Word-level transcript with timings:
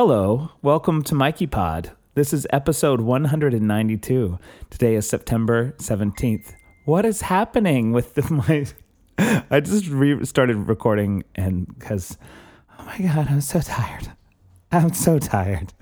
Hello, 0.00 0.52
welcome 0.62 1.02
to 1.02 1.14
Mikey 1.16 1.48
Pod. 1.48 1.90
This 2.14 2.32
is 2.32 2.46
episode 2.50 3.00
192. 3.00 4.38
Today 4.70 4.94
is 4.94 5.08
September 5.08 5.74
17th. 5.78 6.52
What 6.84 7.04
is 7.04 7.22
happening 7.22 7.90
with 7.90 8.14
the, 8.14 8.22
my. 9.18 9.42
I 9.50 9.58
just 9.58 9.88
re- 9.88 10.24
started 10.24 10.68
recording 10.68 11.24
and 11.34 11.66
because, 11.66 12.16
oh 12.78 12.84
my 12.84 12.96
God, 12.98 13.26
I'm 13.28 13.40
so 13.40 13.60
tired. 13.60 14.12
I'm 14.70 14.94
so 14.94 15.18
tired. 15.18 15.74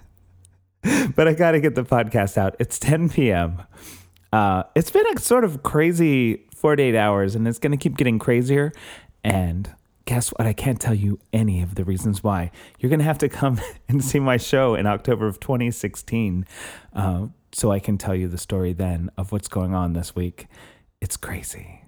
but 1.14 1.28
I 1.28 1.34
got 1.34 1.50
to 1.50 1.60
get 1.60 1.74
the 1.74 1.84
podcast 1.84 2.38
out. 2.38 2.56
It's 2.58 2.78
10 2.78 3.10
p.m. 3.10 3.64
Uh, 4.32 4.62
it's 4.74 4.90
been 4.90 5.04
a 5.14 5.20
sort 5.20 5.44
of 5.44 5.62
crazy 5.62 6.46
48 6.56 6.96
hours 6.96 7.34
and 7.34 7.46
it's 7.46 7.58
going 7.58 7.72
to 7.72 7.76
keep 7.76 7.98
getting 7.98 8.18
crazier. 8.18 8.72
And 9.22 9.70
guess 10.07 10.30
what? 10.30 10.46
I 10.46 10.52
can't 10.52 10.80
tell 10.80 10.95
you 10.95 11.18
any 11.32 11.61
of 11.61 11.75
the 11.75 11.84
reasons 11.84 12.25
why. 12.25 12.50
You're 12.79 12.91
going 12.91 13.00
to 13.00 13.04
have 13.04 13.18
to 13.18 13.29
come 13.29 13.61
and 13.89 14.02
see 14.02 14.18
my 14.18 14.39
show 14.39 14.75
in 14.75 14.86
October 14.86 15.26
of 15.26 15.39
2016 15.40 16.46
uh, 16.94 17.26
so 17.53 17.71
I 17.71 17.80
can 17.80 17.99
tell 17.99 18.14
you 18.14 18.29
the 18.29 18.39
story 18.39 18.72
then 18.72 19.11
of 19.18 19.32
what's 19.32 19.49
going 19.49 19.75
on 19.75 19.93
this 19.93 20.16
week. 20.16 20.46
It's 21.00 21.16
crazy. 21.16 21.82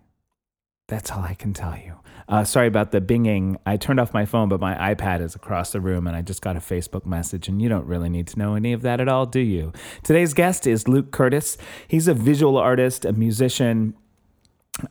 That's 0.88 1.10
all 1.12 1.20
I 1.22 1.34
can 1.34 1.52
tell 1.52 1.76
you. 1.76 1.96
Uh, 2.28 2.44
sorry 2.44 2.66
about 2.66 2.92
the 2.92 3.00
binging. 3.00 3.56
I 3.66 3.76
turned 3.76 4.00
off 4.00 4.14
my 4.14 4.24
phone, 4.24 4.48
but 4.48 4.60
my 4.60 4.94
iPad 4.94 5.20
is 5.20 5.34
across 5.34 5.72
the 5.72 5.80
room, 5.80 6.06
and 6.06 6.16
I 6.16 6.22
just 6.22 6.40
got 6.40 6.56
a 6.56 6.60
Facebook 6.60 7.04
message. 7.04 7.46
And 7.46 7.60
you 7.60 7.68
don't 7.68 7.86
really 7.86 8.08
need 8.08 8.26
to 8.28 8.38
know 8.38 8.54
any 8.54 8.72
of 8.72 8.80
that 8.82 9.00
at 9.00 9.08
all, 9.08 9.26
do 9.26 9.40
you? 9.40 9.72
Today's 10.02 10.32
guest 10.32 10.66
is 10.66 10.88
Luke 10.88 11.10
Curtis. 11.10 11.58
He's 11.86 12.08
a 12.08 12.14
visual 12.14 12.56
artist, 12.56 13.04
a 13.04 13.12
musician, 13.12 13.94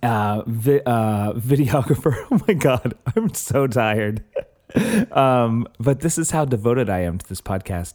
uh, 0.04 0.44
vi- 0.46 0.82
uh, 0.86 1.34
videographer. 1.34 2.16
Oh 2.32 2.42
my 2.48 2.54
God, 2.54 2.94
I'm 3.16 3.34
so 3.34 3.68
tired. 3.68 4.24
um, 5.12 5.68
but 5.80 6.02
this 6.02 6.18
is 6.18 6.32
how 6.32 6.46
devoted 6.46 6.90
I 6.90 7.00
am 7.00 7.18
to 7.18 7.28
this 7.28 7.42
podcast. 7.42 7.94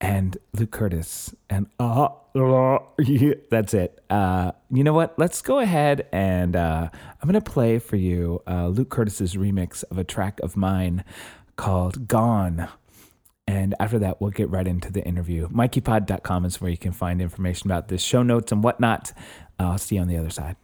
And 0.00 0.38
Luke 0.56 0.70
Curtis, 0.70 1.34
and 1.50 1.66
uh, 1.80 2.08
uh, 2.36 2.78
yeah, 2.98 3.34
that's 3.50 3.74
it. 3.74 3.98
Uh, 4.08 4.52
you 4.70 4.84
know 4.84 4.92
what? 4.92 5.18
Let's 5.18 5.42
go 5.42 5.58
ahead 5.58 6.06
and 6.12 6.54
uh, 6.54 6.88
I'm 6.92 7.28
going 7.28 7.42
to 7.42 7.50
play 7.50 7.80
for 7.80 7.96
you 7.96 8.40
uh, 8.46 8.68
Luke 8.68 8.90
Curtis's 8.90 9.34
remix 9.34 9.82
of 9.90 9.98
a 9.98 10.04
track 10.04 10.38
of 10.40 10.56
mine 10.56 11.02
called 11.56 12.06
Gone. 12.06 12.68
And 13.48 13.74
after 13.80 13.98
that, 13.98 14.20
we'll 14.20 14.30
get 14.30 14.50
right 14.50 14.68
into 14.68 14.92
the 14.92 15.02
interview. 15.04 15.48
MikeyPod.com 15.48 16.44
is 16.44 16.60
where 16.60 16.70
you 16.70 16.76
can 16.76 16.92
find 16.92 17.20
information 17.20 17.68
about 17.68 17.88
this, 17.88 18.02
show 18.02 18.22
notes, 18.22 18.52
and 18.52 18.62
whatnot. 18.62 19.12
I'll 19.58 19.78
see 19.78 19.96
you 19.96 20.02
on 20.02 20.08
the 20.08 20.18
other 20.18 20.30
side. 20.30 20.56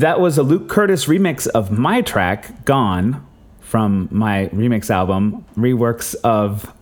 That 0.00 0.18
was 0.18 0.38
a 0.38 0.42
Luke 0.42 0.68
Curtis 0.68 1.06
remix 1.06 1.46
of 1.46 1.70
my 1.70 2.00
track, 2.00 2.64
Gone, 2.64 3.26
from 3.60 4.08
my 4.10 4.48
remix 4.52 4.90
album, 4.90 5.44
Reworks 5.56 6.14
of 6.24 6.72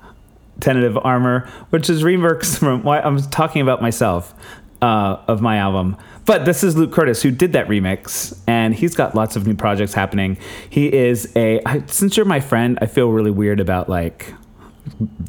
Tentative 0.60 0.96
Armor, 0.96 1.48
which 1.70 1.90
is 1.90 2.02
reworks 2.02 2.58
from 2.58 2.82
why 2.82 3.00
I'm 3.00 3.18
talking 3.18 3.60
about 3.60 3.82
myself 3.82 4.34
uh, 4.80 5.16
of 5.26 5.40
my 5.40 5.56
album. 5.56 5.96
But 6.26 6.44
this 6.44 6.62
is 6.62 6.76
Luke 6.76 6.92
Curtis 6.92 7.20
who 7.22 7.30
did 7.30 7.52
that 7.54 7.66
remix, 7.66 8.38
and 8.46 8.74
he's 8.74 8.94
got 8.94 9.14
lots 9.14 9.34
of 9.34 9.46
new 9.46 9.54
projects 9.54 9.94
happening. 9.94 10.38
He 10.70 10.92
is 10.92 11.32
a 11.36 11.60
since 11.86 12.16
you're 12.16 12.26
my 12.26 12.40
friend, 12.40 12.78
I 12.80 12.86
feel 12.86 13.10
really 13.10 13.30
weird 13.30 13.58
about 13.58 13.88
like 13.88 14.32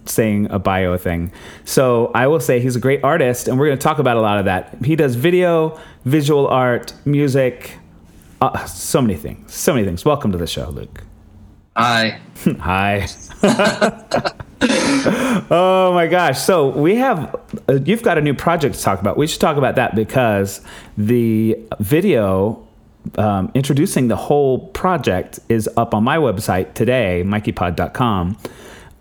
saying 0.05 0.47
a 0.49 0.59
bio 0.59 0.97
thing. 0.97 1.31
So 1.65 2.11
I 2.13 2.27
will 2.27 2.39
say 2.39 2.59
he's 2.59 2.75
a 2.75 2.79
great 2.79 3.03
artist, 3.03 3.47
and 3.47 3.59
we're 3.59 3.67
going 3.67 3.77
to 3.77 3.83
talk 3.83 3.99
about 3.99 4.17
a 4.17 4.21
lot 4.21 4.39
of 4.39 4.45
that. 4.45 4.77
He 4.83 4.95
does 4.95 5.15
video, 5.15 5.79
visual 6.05 6.47
art, 6.47 6.93
music, 7.05 7.77
uh, 8.41 8.65
so 8.65 9.01
many 9.01 9.15
things, 9.15 9.53
so 9.53 9.73
many 9.73 9.85
things. 9.85 10.05
Welcome 10.05 10.31
to 10.31 10.37
the 10.37 10.47
show, 10.47 10.69
Luke. 10.69 11.03
Hi. 11.75 12.19
Hi. 12.59 13.07
oh 15.49 15.91
my 15.93 16.07
gosh. 16.07 16.39
So 16.39 16.69
we 16.69 16.95
have, 16.95 17.35
uh, 17.69 17.79
you've 17.85 18.03
got 18.03 18.17
a 18.17 18.21
new 18.21 18.33
project 18.33 18.75
to 18.75 18.81
talk 18.81 18.99
about. 18.99 19.17
We 19.17 19.27
should 19.27 19.41
talk 19.41 19.57
about 19.57 19.75
that 19.75 19.95
because 19.95 20.61
the 20.97 21.57
video 21.79 22.65
um, 23.17 23.51
introducing 23.53 24.07
the 24.07 24.15
whole 24.15 24.67
project 24.69 25.39
is 25.49 25.69
up 25.77 25.93
on 25.93 26.03
my 26.03 26.17
website 26.17 26.73
today, 26.73 27.23
mikeypod.com. 27.25 28.37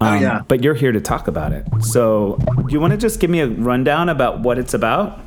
Um, 0.00 0.14
oh, 0.14 0.20
yeah. 0.20 0.42
But 0.46 0.62
you're 0.62 0.74
here 0.74 0.92
to 0.92 1.00
talk 1.00 1.28
about 1.28 1.52
it. 1.52 1.66
So 1.80 2.38
do 2.56 2.72
you 2.72 2.80
want 2.80 2.92
to 2.92 2.96
just 2.96 3.20
give 3.20 3.30
me 3.30 3.40
a 3.40 3.48
rundown 3.48 4.08
about 4.08 4.40
what 4.40 4.58
it's 4.58 4.74
about? 4.74 5.20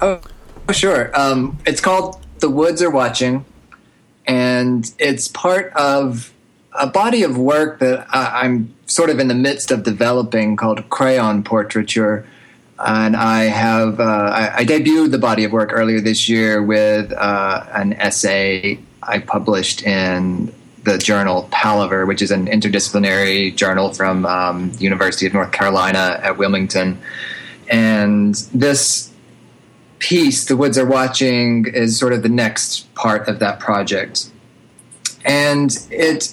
Oh, 0.00 0.20
sure. 0.72 1.10
Um, 1.18 1.58
it's 1.66 1.80
called 1.80 2.20
The 2.40 2.50
Woods 2.50 2.82
Are 2.82 2.90
Watching, 2.90 3.44
and 4.26 4.92
it's 4.98 5.28
part 5.28 5.72
of 5.74 6.32
a 6.72 6.86
body 6.86 7.22
of 7.22 7.38
work 7.38 7.78
that 7.78 8.06
I, 8.10 8.42
I'm 8.42 8.74
sort 8.86 9.10
of 9.10 9.18
in 9.18 9.28
the 9.28 9.34
midst 9.34 9.70
of 9.70 9.84
developing 9.84 10.56
called 10.56 10.88
crayon 10.90 11.42
portraiture. 11.42 12.26
And 12.78 13.16
I 13.16 13.44
have 13.44 14.00
uh, 14.00 14.02
I, 14.02 14.58
I, 14.58 14.64
debuted 14.66 15.10
the 15.10 15.18
body 15.18 15.44
of 15.44 15.52
work 15.52 15.70
earlier 15.72 15.98
this 15.98 16.28
year 16.28 16.62
with 16.62 17.10
uh, 17.12 17.64
an 17.72 17.94
essay 17.94 18.78
I 19.02 19.20
published 19.20 19.82
in 19.82 20.52
the 20.86 20.96
journal 20.96 21.48
Palaver, 21.50 22.06
which 22.06 22.22
is 22.22 22.30
an 22.30 22.46
interdisciplinary 22.46 23.54
journal 23.54 23.92
from 23.92 24.24
um, 24.24 24.72
University 24.78 25.26
of 25.26 25.34
North 25.34 25.52
Carolina 25.52 26.18
at 26.22 26.38
Wilmington. 26.38 26.98
And 27.68 28.34
this 28.54 29.12
piece, 29.98 30.46
The 30.46 30.56
Woods 30.56 30.78
Are 30.78 30.86
Watching, 30.86 31.66
is 31.66 31.98
sort 31.98 32.12
of 32.12 32.22
the 32.22 32.28
next 32.28 32.92
part 32.94 33.28
of 33.28 33.40
that 33.40 33.60
project. 33.60 34.30
And 35.24 35.76
it 35.90 36.32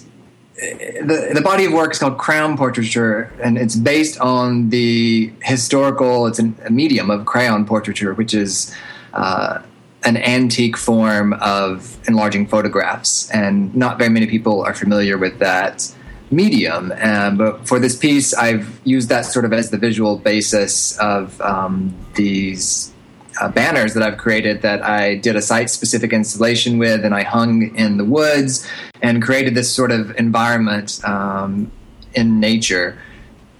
the, 0.56 1.32
the 1.34 1.40
body 1.40 1.64
of 1.64 1.72
work 1.72 1.92
is 1.92 1.98
called 1.98 2.16
crayon 2.16 2.56
Portraiture, 2.56 3.32
and 3.42 3.58
it's 3.58 3.74
based 3.74 4.20
on 4.20 4.70
the 4.70 5.32
historical. 5.42 6.26
It's 6.26 6.38
an, 6.38 6.56
a 6.64 6.70
medium 6.70 7.10
of 7.10 7.26
crayon 7.26 7.66
portraiture, 7.66 8.14
which 8.14 8.34
is 8.34 8.74
uh, 9.12 9.62
an 10.04 10.16
antique 10.16 10.76
form 10.76 11.32
of 11.34 11.98
enlarging 12.06 12.46
photographs, 12.46 13.30
and 13.30 13.74
not 13.74 13.98
very 13.98 14.10
many 14.10 14.26
people 14.26 14.62
are 14.62 14.74
familiar 14.74 15.16
with 15.16 15.38
that 15.38 15.94
medium. 16.30 16.92
Um, 17.00 17.36
but 17.36 17.66
for 17.66 17.78
this 17.78 17.96
piece, 17.96 18.34
I've 18.34 18.80
used 18.84 19.08
that 19.08 19.24
sort 19.24 19.44
of 19.44 19.52
as 19.52 19.70
the 19.70 19.78
visual 19.78 20.18
basis 20.18 20.98
of 20.98 21.40
um, 21.40 21.94
these 22.14 22.92
uh, 23.40 23.48
banners 23.48 23.94
that 23.94 24.02
I've 24.02 24.18
created 24.18 24.62
that 24.62 24.82
I 24.82 25.16
did 25.16 25.36
a 25.36 25.42
site 25.42 25.70
specific 25.70 26.12
installation 26.12 26.78
with, 26.78 27.04
and 27.04 27.14
I 27.14 27.22
hung 27.22 27.74
in 27.76 27.96
the 27.96 28.04
woods 28.04 28.68
and 29.02 29.22
created 29.22 29.54
this 29.54 29.72
sort 29.72 29.90
of 29.90 30.16
environment 30.18 31.00
um, 31.04 31.70
in 32.14 32.40
nature 32.40 32.98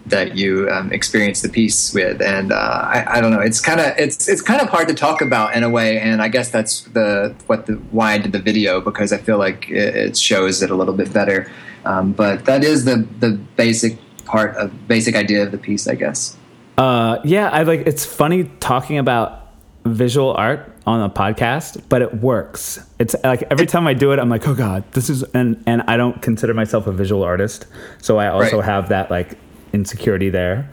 that 0.07 0.37
you 0.37 0.69
um, 0.71 0.93
experience 0.93 1.43
the 1.43 1.49
piece 1.49 1.95
with. 1.95 2.21
And 2.21 2.53
uh, 2.53 2.57
I, 2.57 3.05
I, 3.17 3.21
don't 3.21 3.31
know, 3.31 3.41
it's 3.41 3.61
kind 3.61 3.81
of 3.81 3.87
it's 3.99 4.29
it's 4.29 4.43
kind 4.43 4.61
of 4.61 4.69
hard 4.69 4.89
to 4.89 4.95
talk 4.95 5.21
about 5.21 5.55
in 5.55 5.63
a 5.63 5.71
way, 5.71 5.99
and 5.99 6.23
I 6.23 6.29
guess 6.29 6.51
that's 6.51 6.83
the 6.83 7.35
what 7.47 7.67
the 7.67 7.75
why 7.91 8.13
I 8.13 8.19
did 8.19 8.33
the 8.33 8.39
video 8.39 8.81
because 8.81 9.13
I 9.13 9.19
feel 9.19 9.39
like 9.39 9.71
it, 9.71 9.97
it 9.97 10.17
shows 10.17 10.63
it 10.63 10.71
a 10.71 10.75
little 10.75 10.95
bit 10.95 11.13
better. 11.13 11.51
Um, 11.85 12.13
but 12.13 12.45
that 12.47 12.65
is 12.65 12.85
the 12.85 13.07
the 13.21 13.33
basic 13.57 13.99
part 14.25 14.57
of 14.57 14.89
basic 14.89 15.15
idea 15.15 15.43
of 15.43 15.53
the 15.53 15.59
piece, 15.59 15.87
I 15.87 15.95
guess. 15.95 16.37
Uh, 16.77 17.19
yeah, 17.25 17.51
I 17.51 17.63
like. 17.63 17.81
It's 17.87 18.05
funny 18.05 18.45
talking 18.61 18.99
about 18.99 19.53
visual 19.85 20.33
art 20.33 20.73
on 20.87 21.01
a 21.01 21.09
podcast, 21.09 21.83
but 21.89 22.03
it 22.03 22.15
works. 22.15 22.85
It's 22.99 23.15
like 23.25 23.43
every 23.51 23.67
time 23.67 23.87
I 23.87 23.95
do 23.95 24.13
it, 24.13 24.19
I'm 24.19 24.29
like, 24.29 24.47
oh 24.49 24.55
god, 24.55 24.85
this 24.93 25.09
is 25.09 25.23
and 25.35 25.63
and 25.67 25.83
I 25.83 25.97
don't 25.97 26.21
consider 26.21 26.53
myself 26.53 26.87
a 26.87 26.93
visual 26.93 27.23
artist, 27.23 27.67
so 28.03 28.19
I 28.19 28.29
also 28.29 28.59
right. 28.59 28.65
have 28.65 28.89
that 28.89 29.11
like 29.11 29.39
insecurity 29.75 30.31
there. 30.31 30.71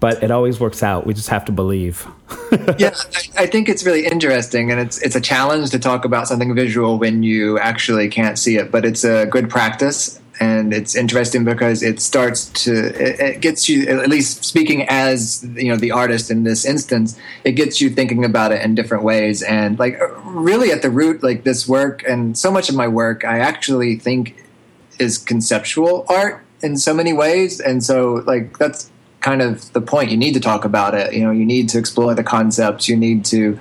But 0.00 0.22
it 0.22 0.30
always 0.30 0.60
works 0.60 0.82
out. 0.82 1.06
We 1.06 1.14
just 1.14 1.28
have 1.30 1.46
to 1.46 1.52
believe. 1.52 2.06
yeah, 2.78 2.94
I, 3.14 3.44
I 3.44 3.46
think 3.46 3.68
it's 3.68 3.84
really 3.86 4.06
interesting, 4.06 4.70
and 4.70 4.78
it's 4.78 5.00
it's 5.00 5.16
a 5.16 5.20
challenge 5.20 5.70
to 5.70 5.78
talk 5.78 6.04
about 6.04 6.28
something 6.28 6.54
visual 6.54 6.98
when 6.98 7.22
you 7.22 7.58
actually 7.58 8.08
can't 8.08 8.38
see 8.38 8.56
it. 8.56 8.70
But 8.70 8.84
it's 8.84 9.02
a 9.02 9.24
good 9.24 9.48
practice, 9.48 10.20
and 10.40 10.72
it's 10.72 10.94
interesting 10.94 11.44
because 11.44 11.82
it 11.82 12.00
starts 12.00 12.46
to 12.64 12.72
it, 12.74 13.20
it, 13.20 13.40
gets 13.40 13.68
you 13.68 13.86
at 13.86 14.08
least 14.08 14.44
speaking 14.44 14.86
as 14.88 15.46
you 15.54 15.68
know 15.68 15.76
the 15.76 15.90
artist 15.90 16.30
in 16.30 16.44
this 16.44 16.64
instance 16.64 17.18
it 17.44 17.52
gets 17.52 17.80
you 17.80 17.90
thinking 17.90 18.24
about 18.24 18.52
it 18.52 18.60
in 18.62 18.74
different 18.74 19.04
ways 19.04 19.42
and 19.42 19.78
like 19.78 19.98
really 20.24 20.72
at 20.72 20.82
the 20.82 20.90
root 20.90 21.22
like 21.22 21.44
this 21.44 21.68
work 21.68 22.02
and 22.08 22.36
so 22.36 22.50
much 22.50 22.68
of 22.68 22.74
my 22.74 22.88
work 22.88 23.24
i 23.24 23.38
actually 23.38 23.96
think 23.96 24.44
is 24.98 25.18
conceptual 25.18 26.04
art 26.08 26.43
in 26.64 26.76
so 26.76 26.94
many 26.94 27.12
ways 27.12 27.60
and 27.60 27.84
so 27.84 28.22
like 28.26 28.58
that's 28.58 28.90
kind 29.20 29.40
of 29.40 29.72
the 29.72 29.80
point 29.80 30.10
you 30.10 30.16
need 30.16 30.34
to 30.34 30.40
talk 30.40 30.64
about 30.64 30.94
it 30.94 31.14
you 31.14 31.22
know 31.22 31.30
you 31.30 31.44
need 31.44 31.68
to 31.68 31.78
explore 31.78 32.14
the 32.14 32.24
concepts 32.24 32.88
you 32.88 32.96
need 32.96 33.24
to 33.24 33.58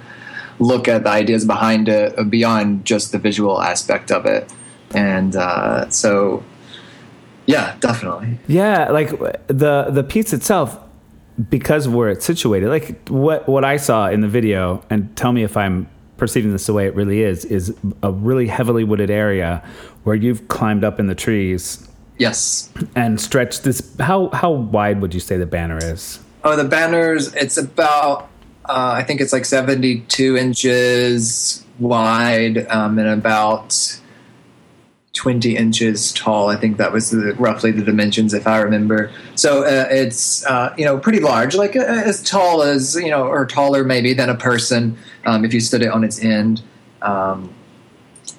look 0.59 0.87
at 0.87 1.03
the 1.03 1.09
ideas 1.09 1.45
behind 1.45 1.87
it 1.89 2.29
beyond 2.29 2.85
just 2.85 3.11
the 3.11 3.17
visual 3.17 3.61
aspect 3.61 4.11
of 4.11 4.25
it 4.25 4.51
and 4.93 5.35
uh, 5.35 5.89
so 5.89 6.43
yeah, 7.45 7.75
definitely. 7.79 8.39
Yeah, 8.47 8.89
like 8.89 9.09
the 9.47 9.87
the 9.89 10.03
piece 10.03 10.33
itself, 10.33 10.77
because 11.49 11.87
where 11.87 12.09
it's 12.09 12.25
situated, 12.25 12.69
like 12.69 13.07
what 13.09 13.47
what 13.47 13.65
I 13.65 13.77
saw 13.77 14.09
in 14.09 14.21
the 14.21 14.27
video, 14.27 14.83
and 14.89 15.15
tell 15.17 15.31
me 15.31 15.43
if 15.43 15.57
I'm 15.57 15.89
perceiving 16.17 16.51
this 16.51 16.67
the 16.67 16.73
way 16.73 16.85
it 16.85 16.95
really 16.95 17.21
is, 17.21 17.43
is 17.45 17.75
a 18.01 18.11
really 18.11 18.47
heavily 18.47 18.83
wooded 18.83 19.09
area 19.09 19.63
where 20.03 20.15
you've 20.15 20.47
climbed 20.47 20.83
up 20.83 20.99
in 20.99 21.07
the 21.07 21.15
trees. 21.15 21.87
Yes. 22.17 22.71
And 22.95 23.19
stretch 23.19 23.61
this. 23.61 23.95
How 23.99 24.29
how 24.29 24.51
wide 24.51 25.01
would 25.01 25.13
you 25.13 25.19
say 25.19 25.37
the 25.37 25.45
banner 25.45 25.79
is? 25.81 26.19
Oh, 26.43 26.55
the 26.55 26.63
banners. 26.63 27.33
It's 27.33 27.57
about. 27.57 28.29
Uh, 28.65 28.93
I 28.95 29.03
think 29.03 29.19
it's 29.19 29.33
like 29.33 29.43
72 29.43 30.37
inches 30.37 31.65
wide 31.79 32.65
um, 32.67 32.97
and 32.97 33.09
about 33.09 33.99
20 35.13 35.55
inches 35.57 36.11
tall. 36.13 36.49
I 36.49 36.55
think 36.55 36.77
that 36.77 36.91
was 36.91 37.11
the, 37.11 37.33
roughly 37.35 37.71
the 37.71 37.83
dimensions, 37.83 38.33
if 38.33 38.47
I 38.47 38.59
remember. 38.59 39.11
So 39.35 39.63
uh, 39.63 39.87
it's 39.89 40.45
uh, 40.45 40.73
you 40.77 40.85
know 40.85 40.97
pretty 40.97 41.19
large, 41.19 41.55
like 41.55 41.75
uh, 41.75 41.81
as 41.81 42.23
tall 42.23 42.63
as 42.63 42.95
you 42.95 43.09
know, 43.09 43.27
or 43.27 43.45
taller 43.45 43.83
maybe 43.83 44.13
than 44.13 44.29
a 44.29 44.35
person 44.35 44.97
um, 45.25 45.45
if 45.45 45.53
you 45.53 45.59
stood 45.59 45.81
it 45.81 45.89
on 45.89 46.03
its 46.03 46.23
end. 46.23 46.61
Um, 47.01 47.53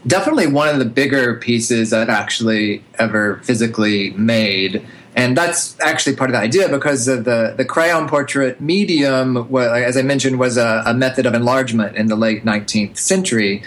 definitely 0.07 0.47
one 0.47 0.69
of 0.69 0.79
the 0.79 0.85
bigger 0.85 1.37
pieces 1.37 1.93
I've 1.93 2.09
actually 2.09 2.85
ever 2.99 3.41
physically 3.45 4.11
made. 4.11 4.87
And 5.17 5.37
that's 5.37 5.79
actually 5.81 6.17
part 6.17 6.31
of 6.31 6.35
the 6.35 6.41
idea 6.41 6.69
because 6.69 7.07
of 7.07 7.25
the, 7.25 7.55
the 7.57 7.65
crayon 7.65 8.09
portrait 8.09 8.61
medium, 8.61 9.37
as 9.57 9.97
I 9.97 10.03
mentioned, 10.03 10.39
was 10.41 10.57
a, 10.57 10.83
a 10.87 10.95
method 10.95 11.25
of 11.25 11.35
enlargement 11.35 11.97
in 11.97 12.09
the 12.09 12.17
late 12.17 12.45
19th 12.45 12.99
century 12.99 13.63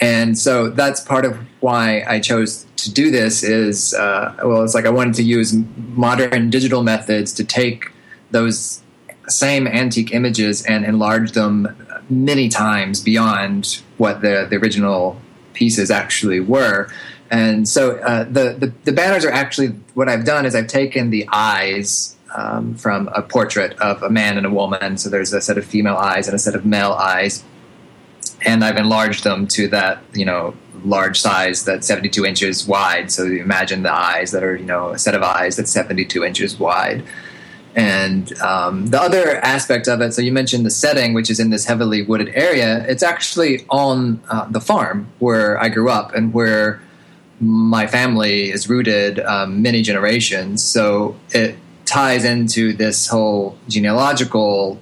and 0.00 0.38
so 0.38 0.70
that's 0.70 1.00
part 1.00 1.24
of 1.24 1.38
why 1.60 2.04
I 2.06 2.20
chose 2.20 2.66
to 2.76 2.92
do 2.92 3.10
this 3.10 3.42
is 3.42 3.92
uh, 3.92 4.34
well 4.42 4.62
it's 4.62 4.74
like 4.74 4.86
I 4.86 4.90
wanted 4.90 5.14
to 5.14 5.22
use 5.22 5.54
modern 5.76 6.50
digital 6.50 6.82
methods 6.82 7.32
to 7.34 7.44
take 7.44 7.90
those 8.30 8.82
same 9.28 9.66
antique 9.66 10.12
images 10.12 10.64
and 10.64 10.84
enlarge 10.84 11.32
them 11.32 11.76
many 12.08 12.48
times 12.48 13.00
beyond 13.00 13.82
what 13.98 14.22
the, 14.22 14.46
the 14.48 14.56
original 14.56 15.20
pieces 15.52 15.90
actually 15.90 16.40
were. 16.40 16.88
And 17.30 17.68
so 17.68 17.96
uh, 17.98 18.24
the, 18.24 18.56
the, 18.58 18.72
the 18.84 18.92
banners 18.92 19.24
are 19.24 19.30
actually 19.30 19.68
what 19.94 20.08
I've 20.08 20.24
done 20.24 20.46
is 20.46 20.54
I've 20.54 20.66
taken 20.66 21.10
the 21.10 21.28
eyes 21.32 22.16
um, 22.34 22.74
from 22.74 23.08
a 23.14 23.22
portrait 23.22 23.78
of 23.80 24.02
a 24.02 24.10
man 24.10 24.36
and 24.36 24.46
a 24.46 24.50
woman. 24.50 24.98
So 24.98 25.08
there's 25.08 25.32
a 25.32 25.40
set 25.40 25.58
of 25.58 25.64
female 25.64 25.96
eyes 25.96 26.26
and 26.26 26.34
a 26.34 26.38
set 26.38 26.54
of 26.54 26.64
male 26.64 26.92
eyes. 26.92 27.44
And 28.44 28.64
I've 28.64 28.76
enlarged 28.76 29.24
them 29.24 29.46
to 29.48 29.68
that 29.68 30.02
you 30.12 30.24
know 30.24 30.54
large 30.84 31.20
size 31.20 31.64
that's 31.64 31.86
72 31.86 32.24
inches 32.24 32.66
wide. 32.66 33.12
So 33.12 33.24
you 33.24 33.42
imagine 33.42 33.82
the 33.82 33.92
eyes 33.92 34.30
that 34.32 34.42
are 34.42 34.56
you 34.56 34.64
know 34.64 34.90
a 34.90 34.98
set 34.98 35.14
of 35.14 35.22
eyes 35.22 35.56
that's 35.56 35.70
72 35.70 36.24
inches 36.24 36.58
wide, 36.58 37.04
And 37.74 38.36
um, 38.40 38.88
the 38.88 39.00
other 39.00 39.36
aspect 39.36 39.86
of 39.86 40.00
it, 40.00 40.12
so 40.12 40.22
you 40.22 40.32
mentioned 40.32 40.66
the 40.66 40.70
setting, 40.70 41.14
which 41.14 41.30
is 41.30 41.38
in 41.38 41.50
this 41.50 41.66
heavily 41.66 42.02
wooded 42.02 42.30
area. 42.34 42.84
It's 42.88 43.02
actually 43.02 43.64
on 43.68 44.20
uh, 44.28 44.46
the 44.50 44.60
farm 44.60 45.08
where 45.20 45.60
I 45.60 45.68
grew 45.68 45.88
up 45.88 46.14
and 46.14 46.34
where 46.34 46.82
my 47.40 47.86
family 47.86 48.50
is 48.50 48.68
rooted 48.68 49.20
um, 49.20 49.62
many 49.62 49.82
generations. 49.82 50.64
So 50.64 51.16
it 51.30 51.56
ties 51.84 52.24
into 52.24 52.72
this 52.72 53.06
whole 53.06 53.58
genealogical 53.68 54.80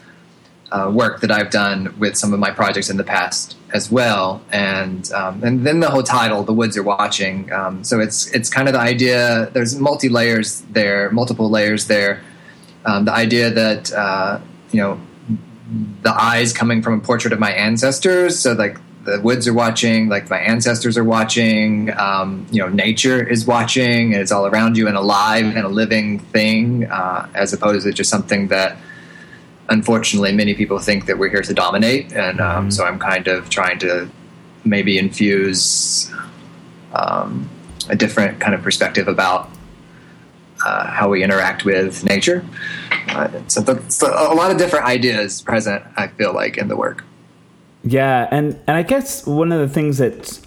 uh, 0.71 0.91
work 0.93 1.21
that 1.21 1.31
I've 1.31 1.51
done 1.51 1.99
with 1.99 2.17
some 2.17 2.33
of 2.35 2.41
my 2.41 2.51
projects 2.51 2.91
in 2.91 2.97
the 2.97 3.05
past 3.05 3.57
as 3.73 3.91
well, 3.91 4.43
and 4.51 5.11
um, 5.13 5.43
and 5.43 5.67
then 5.67 5.81
the 5.81 5.91
whole 5.91 6.03
title, 6.03 6.43
"The 6.43 6.53
Woods 6.53 6.77
Are 6.77 6.83
Watching." 6.83 7.51
Um, 7.53 7.85
so 7.85 8.01
it's 8.01 8.31
it's 8.35 8.51
kind 8.51 8.69
of 8.69 8.75
the 8.75 8.81
idea. 8.81 9.51
There's 9.53 9.79
multi 9.79 10.09
layers 10.09 10.61
there, 10.71 11.11
multiple 11.11 11.49
layers 11.49 11.87
there. 11.87 12.23
Um, 12.89 13.05
the 13.05 13.13
idea 13.13 13.51
that 13.51 13.93
uh, 13.93 14.41
you 14.73 14.81
know 14.81 14.99
the 16.03 16.11
eyes 16.11 16.55
coming 16.55 16.81
from 16.81 16.95
a 16.95 17.01
portrait 17.01 17.35
of 17.35 17.39
my 17.39 17.53
ancestors, 17.53 18.39
so 18.39 18.55
like 18.55 18.79
the 19.05 19.21
woods 19.21 19.47
are 19.47 19.53
watching, 19.53 20.09
like 20.09 20.31
my 20.31 20.39
ancestors 20.39 20.97
are 20.97 21.05
watching. 21.05 21.93
Um, 21.99 22.47
you 22.51 22.63
know, 22.63 22.69
nature 22.69 23.23
is 23.23 23.47
watching, 23.47 24.15
and 24.15 24.23
it's 24.23 24.33
all 24.33 24.47
around 24.47 24.79
you 24.79 24.89
and 24.89 24.97
alive 24.97 25.45
and 25.45 25.65
a 25.67 25.69
living 25.69 26.19
thing, 26.19 26.87
uh, 26.87 27.29
as 27.35 27.53
opposed 27.53 27.85
to 27.85 27.93
just 27.93 28.09
something 28.09 28.49
that 28.49 28.79
unfortunately, 29.69 30.33
many 30.33 30.55
people 30.55 30.79
think 30.79 31.05
that 31.07 31.19
we're 31.19 31.29
here 31.29 31.43
to 31.43 31.53
dominate, 31.53 32.11
and 32.15 32.41
um, 32.41 32.47
mm-hmm. 32.47 32.71
so 32.71 32.87
I'm 32.87 32.99
kind 32.99 33.29
of 33.29 33.51
trying 33.51 33.79
to 33.81 34.09
maybe 34.65 34.97
infuse 34.97 36.11
um, 36.95 37.51
a 37.91 37.97
different 37.97 38.41
kind 38.41 38.55
of 38.55 38.63
perspective 38.63 39.09
about 39.09 39.51
uh, 40.65 40.87
how 40.87 41.09
we 41.09 41.23
interact 41.23 41.65
with 41.65 42.05
nature. 42.05 42.45
Uh, 43.09 43.29
so, 43.49 43.61
the, 43.61 43.83
so, 43.91 44.09
a 44.09 44.35
lot 44.35 44.51
of 44.51 44.59
different 44.59 44.85
ideas 44.85 45.43
present. 45.43 45.85
I 45.97 46.09
feel 46.09 46.33
like 46.33 46.57
in 46.57 46.69
the 46.69 46.77
work. 46.77 47.05
Yeah, 47.85 48.29
and 48.31 48.59
and 48.67 48.77
I 48.77 48.83
guess 48.83 49.27
one 49.27 49.53
of 49.53 49.61
the 49.61 49.69
things 49.69 49.99
that's 49.99 50.43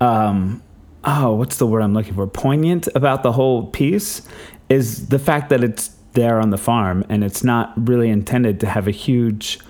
um, 0.00 0.62
oh, 1.04 1.34
what's 1.34 1.58
the 1.58 1.66
word 1.66 1.82
I'm 1.82 1.94
looking 1.94 2.14
for? 2.14 2.26
Poignant 2.26 2.88
about 2.94 3.22
the 3.22 3.32
whole 3.32 3.66
piece 3.66 4.22
is 4.68 5.08
the 5.08 5.18
fact 5.18 5.50
that 5.50 5.62
it's 5.62 5.90
there 6.12 6.40
on 6.40 6.50
the 6.50 6.58
farm 6.58 7.04
and 7.08 7.22
it's 7.22 7.44
not 7.44 7.72
really 7.88 8.08
intended 8.08 8.60
to 8.60 8.66
have 8.66 8.88
a 8.88 8.90
huge 8.90 9.60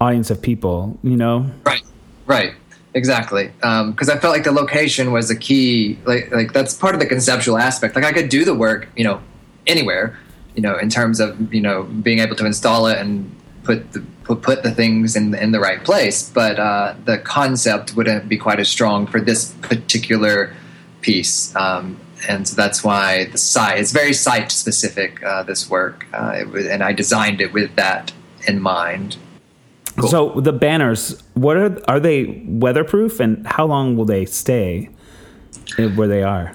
audience 0.00 0.30
of 0.30 0.40
people 0.40 0.98
you 1.02 1.16
know 1.16 1.48
right 1.64 1.82
right 2.26 2.54
exactly 2.94 3.46
because 3.46 4.08
um, 4.08 4.16
i 4.16 4.18
felt 4.18 4.34
like 4.34 4.44
the 4.44 4.52
location 4.52 5.12
was 5.12 5.30
a 5.30 5.36
key 5.36 5.98
like 6.04 6.30
like 6.32 6.52
that's 6.52 6.74
part 6.74 6.94
of 6.94 7.00
the 7.00 7.06
conceptual 7.06 7.58
aspect 7.58 7.94
like 7.94 8.04
i 8.04 8.12
could 8.12 8.28
do 8.28 8.44
the 8.44 8.54
work 8.54 8.88
you 8.96 9.04
know 9.04 9.20
anywhere 9.66 10.18
you 10.58 10.62
know 10.66 10.76
in 10.84 10.90
terms 10.98 11.20
of 11.20 11.30
you 11.54 11.60
know 11.60 11.84
being 12.06 12.18
able 12.18 12.36
to 12.42 12.46
install 12.52 12.88
it 12.92 12.98
and 12.98 13.12
put 13.62 13.92
the 13.92 14.00
put, 14.24 14.42
put 14.42 14.58
the 14.62 14.72
things 14.80 15.14
in 15.14 15.34
in 15.34 15.52
the 15.52 15.60
right 15.60 15.82
place 15.84 16.18
but 16.40 16.58
uh, 16.58 16.94
the 17.04 17.16
concept 17.18 17.94
wouldn't 17.96 18.28
be 18.28 18.36
quite 18.36 18.60
as 18.64 18.68
strong 18.68 19.06
for 19.06 19.20
this 19.20 19.40
particular 19.62 20.52
piece 21.00 21.54
um, 21.54 21.96
and 22.26 22.48
so 22.48 22.56
that's 22.56 22.82
why 22.82 23.26
the 23.26 23.38
site 23.38 23.78
it's 23.78 23.92
very 23.92 24.12
site 24.12 24.50
specific. 24.50 25.22
Uh, 25.22 25.42
this 25.42 25.70
work, 25.70 26.06
uh, 26.12 26.42
was, 26.52 26.66
and 26.66 26.82
I 26.82 26.92
designed 26.92 27.40
it 27.40 27.52
with 27.52 27.76
that 27.76 28.12
in 28.46 28.60
mind. 28.60 29.16
Cool. 29.96 30.08
So 30.08 30.40
the 30.40 30.52
banners, 30.52 31.22
what 31.34 31.56
are 31.56 31.78
are 31.88 32.00
they 32.00 32.42
weatherproof, 32.46 33.20
and 33.20 33.46
how 33.46 33.66
long 33.66 33.96
will 33.96 34.04
they 34.04 34.24
stay 34.24 34.90
where 35.94 36.08
they 36.08 36.22
are? 36.22 36.54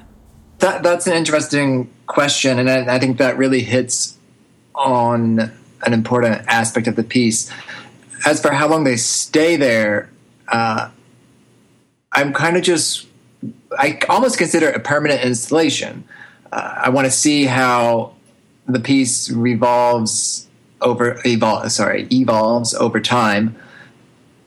That 0.63 0.81
that's 0.81 1.07
an 1.07 1.13
interesting 1.13 1.91
question, 2.07 2.57
and 2.57 2.69
I, 2.69 2.95
I 2.95 2.97
think 2.97 3.17
that 3.17 3.37
really 3.37 3.63
hits 3.63 4.17
on 4.73 5.51
an 5.85 5.91
important 5.91 6.41
aspect 6.47 6.87
of 6.87 6.95
the 6.95 7.03
piece. 7.03 7.51
As 8.25 8.41
for 8.41 8.53
how 8.53 8.69
long 8.69 8.85
they 8.85 8.95
stay 8.95 9.57
there, 9.57 10.09
uh, 10.47 10.89
I'm 12.13 12.31
kind 12.31 12.55
of 12.55 12.63
just 12.63 13.07
I 13.77 13.99
almost 14.07 14.37
consider 14.37 14.69
it 14.69 14.75
a 14.77 14.79
permanent 14.79 15.21
installation. 15.21 16.05
Uh, 16.49 16.75
I 16.83 16.89
want 16.91 17.07
to 17.07 17.11
see 17.11 17.43
how 17.43 18.13
the 18.65 18.79
piece 18.79 19.29
revolves 19.29 20.47
over 20.79 21.19
evolve 21.25 21.73
sorry 21.73 22.07
evolves 22.09 22.73
over 22.73 23.01
time. 23.01 23.57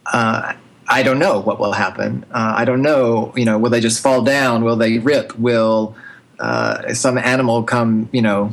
Uh, 0.06 0.54
I 0.88 1.02
don't 1.02 1.18
know 1.18 1.40
what 1.40 1.60
will 1.60 1.74
happen. 1.74 2.24
Uh, 2.32 2.54
I 2.56 2.64
don't 2.64 2.80
know. 2.80 3.34
You 3.36 3.44
know, 3.44 3.58
will 3.58 3.68
they 3.68 3.80
just 3.80 4.02
fall 4.02 4.22
down? 4.22 4.64
Will 4.64 4.76
they 4.76 4.98
rip? 4.98 5.38
Will 5.38 5.94
uh, 6.38 6.94
some 6.94 7.18
animal 7.18 7.62
come? 7.62 8.08
You 8.12 8.22
know, 8.22 8.52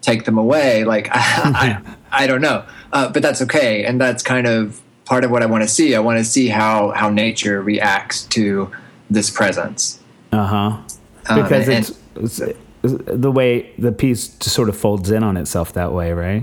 take 0.00 0.24
them 0.24 0.38
away? 0.38 0.84
Like 0.84 1.08
I, 1.10 1.12
I, 2.12 2.22
I 2.24 2.26
don't 2.26 2.40
know. 2.40 2.64
Uh, 2.92 3.08
but 3.10 3.22
that's 3.22 3.42
okay, 3.42 3.84
and 3.84 4.00
that's 4.00 4.22
kind 4.22 4.46
of 4.46 4.80
part 5.04 5.24
of 5.24 5.30
what 5.30 5.42
I 5.42 5.46
want 5.46 5.62
to 5.62 5.68
see. 5.68 5.94
I 5.94 6.00
want 6.00 6.18
to 6.18 6.24
see 6.24 6.48
how 6.48 6.90
how 6.90 7.10
nature 7.10 7.62
reacts 7.62 8.24
to 8.24 8.70
this 9.10 9.30
presence. 9.30 10.00
Uh-huh. 10.32 10.78
Uh, 11.26 11.42
because 11.42 11.68
um, 11.68 11.74
it's, 11.74 12.40
it's, 12.40 12.58
the 12.82 13.30
way 13.30 13.72
the 13.78 13.92
piece 13.92 14.28
just 14.28 14.54
sort 14.56 14.68
of 14.68 14.76
folds 14.76 15.10
in 15.10 15.22
on 15.22 15.36
itself 15.36 15.72
that 15.74 15.92
way, 15.92 16.12
right? 16.12 16.42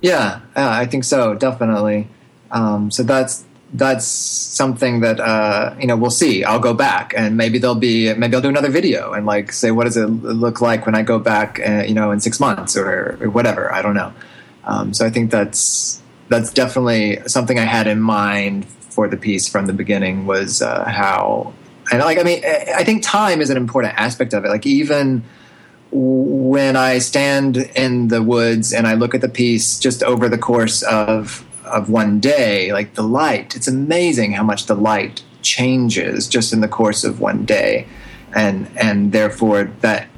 Yeah, 0.00 0.40
yeah 0.56 0.70
I 0.70 0.86
think 0.86 1.04
so, 1.04 1.34
definitely. 1.34 2.08
Um, 2.50 2.90
so 2.90 3.02
that's 3.02 3.44
that's 3.72 4.06
something 4.06 5.00
that 5.00 5.20
uh, 5.20 5.74
you 5.78 5.86
know 5.86 5.96
we'll 5.96 6.10
see. 6.10 6.44
I'll 6.44 6.60
go 6.60 6.74
back 6.74 7.12
and 7.16 7.36
maybe 7.36 7.58
there'll 7.58 7.74
be 7.74 8.12
maybe 8.14 8.34
I'll 8.34 8.42
do 8.42 8.48
another 8.48 8.70
video 8.70 9.12
and 9.12 9.26
like 9.26 9.52
say 9.52 9.70
what 9.70 9.84
does 9.84 9.96
it 9.96 10.06
look 10.06 10.60
like 10.60 10.86
when 10.86 10.94
I 10.94 11.02
go 11.02 11.18
back, 11.18 11.60
uh, 11.66 11.84
you 11.86 11.94
know, 11.94 12.10
in 12.10 12.20
six 12.20 12.40
months 12.40 12.76
or, 12.76 13.18
or 13.20 13.30
whatever. 13.30 13.72
I 13.72 13.82
don't 13.82 13.94
know. 13.94 14.12
Um, 14.64 14.94
so 14.94 15.04
I 15.04 15.10
think 15.10 15.30
that's 15.30 16.00
that's 16.28 16.52
definitely 16.52 17.20
something 17.26 17.58
I 17.58 17.64
had 17.64 17.86
in 17.86 18.00
mind 18.00 18.66
for 18.66 19.06
the 19.06 19.16
piece 19.16 19.48
from 19.48 19.66
the 19.66 19.72
beginning 19.72 20.26
was 20.26 20.60
uh, 20.60 20.84
how 20.84 21.52
and 21.92 22.00
like 22.00 22.18
i 22.18 22.22
mean 22.22 22.42
i 22.74 22.84
think 22.84 23.02
time 23.02 23.40
is 23.40 23.50
an 23.50 23.56
important 23.56 23.94
aspect 23.96 24.32
of 24.34 24.44
it 24.44 24.48
like 24.48 24.66
even 24.66 25.22
when 25.90 26.76
i 26.76 26.98
stand 26.98 27.56
in 27.56 28.08
the 28.08 28.22
woods 28.22 28.72
and 28.72 28.86
i 28.86 28.94
look 28.94 29.14
at 29.14 29.20
the 29.20 29.28
piece 29.28 29.78
just 29.78 30.02
over 30.02 30.28
the 30.28 30.38
course 30.38 30.82
of 30.82 31.44
of 31.72 31.90
one 31.90 32.20
day 32.20 32.72
like 32.72 32.94
the 32.94 33.02
light 33.02 33.56
it's 33.56 33.68
amazing 33.68 34.32
how 34.32 34.42
much 34.42 34.66
the 34.66 34.74
light 34.74 35.22
changes 35.42 36.28
just 36.28 36.52
in 36.52 36.60
the 36.60 36.68
course 36.68 37.04
of 37.04 37.20
one 37.20 37.44
day. 37.44 37.86
And 38.34 38.70
and 38.76 39.12
therefore 39.12 39.64
that 39.80 40.08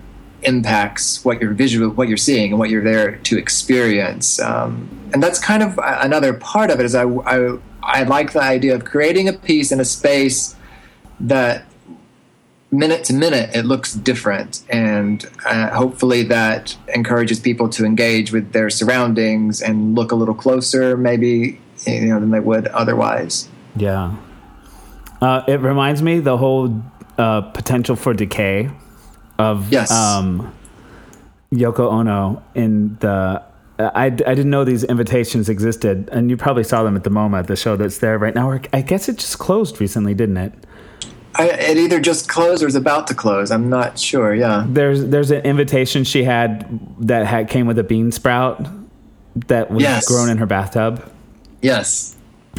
impacts 0.42 1.23
what 1.25 1.40
you're 1.40 1.52
visual 1.52 1.90
what 1.90 2.09
you're 2.09 2.16
seeing 2.16 2.50
and 2.50 2.59
what 2.59 2.71
you're 2.71 2.85
there 2.85 3.16
to 3.16 3.38
experience. 3.38 4.40
Um, 4.40 4.88
and 5.12 5.23
that's 5.23 5.38
kind 5.38 5.62
of 5.62 5.78
another 5.83 6.35
part 6.35 6.71
of 6.71 6.80
it 6.80 6.87
is 6.87 6.95
I, 6.95 7.04
I 7.04 7.59
i 7.83 8.02
like 8.02 8.33
the 8.33 8.42
idea 8.42 8.75
of 8.75 8.85
creating 8.85 9.28
a 9.28 9.33
piece 9.33 9.73
in 9.73 9.80
a 9.80 9.85
space 9.85 10.54
that 11.19 11.64
minute 12.70 13.04
to 13.04 13.12
minute 13.12 13.50
it 13.54 13.64
looks 13.64 13.94
different 13.94 14.62
and 14.68 15.28
uh, 15.44 15.70
hopefully 15.70 16.22
that 16.22 16.76
encourages 16.94 17.40
people 17.40 17.68
to 17.68 17.84
engage 17.84 18.32
with 18.32 18.52
their 18.52 18.70
surroundings 18.70 19.60
and 19.60 19.94
look 19.94 20.12
a 20.12 20.14
little 20.14 20.34
closer 20.34 20.96
maybe 20.96 21.60
you 21.86 22.06
know 22.06 22.20
than 22.20 22.30
they 22.30 22.40
would 22.40 22.68
otherwise 22.68 23.48
yeah 23.76 24.14
uh, 25.20 25.42
it 25.48 25.60
reminds 25.60 26.00
me 26.00 26.20
the 26.20 26.36
whole 26.36 26.82
uh, 27.18 27.40
potential 27.40 27.96
for 27.96 28.14
decay 28.14 28.70
of 29.38 29.70
yes. 29.72 29.90
um, 29.90 30.54
Yoko 31.52 31.90
Ono 31.92 32.42
in 32.54 32.96
the 33.00 33.42
I, 33.78 34.06
I 34.06 34.10
didn't 34.10 34.50
know 34.50 34.64
these 34.64 34.84
invitations 34.84 35.48
existed, 35.48 36.08
and 36.12 36.28
you 36.28 36.36
probably 36.36 36.64
saw 36.64 36.82
them 36.82 36.96
at 36.96 37.04
the 37.04 37.10
MoMA, 37.10 37.46
the 37.46 37.56
show 37.56 37.76
that's 37.76 37.98
there 37.98 38.18
right 38.18 38.34
now. 38.34 38.60
I 38.72 38.82
guess 38.82 39.08
it 39.08 39.16
just 39.16 39.38
closed 39.38 39.80
recently, 39.80 40.12
didn't 40.12 40.36
it? 40.36 40.52
I, 41.34 41.49
it 41.49 41.76
either 41.76 42.00
just 42.00 42.28
closed 42.28 42.62
or 42.62 42.66
is 42.66 42.75
about 42.75 43.06
to 43.08 43.14
close. 43.14 43.50
I'm 43.50 43.68
not 43.68 43.99
sure. 43.99 44.34
Yeah. 44.34 44.64
There's 44.66 45.06
there's 45.06 45.30
an 45.30 45.42
invitation 45.42 46.04
she 46.04 46.25
had 46.25 46.68
that 46.99 47.26
had 47.26 47.49
came 47.49 47.66
with 47.66 47.78
a 47.78 47.84
bean 47.84 48.10
sprout 48.10 48.66
that 49.46 49.70
was 49.70 49.82
yes. 49.82 50.06
grown 50.06 50.28
in 50.28 50.38
her 50.38 50.46
bathtub. 50.46 51.10
Yes. 51.62 52.16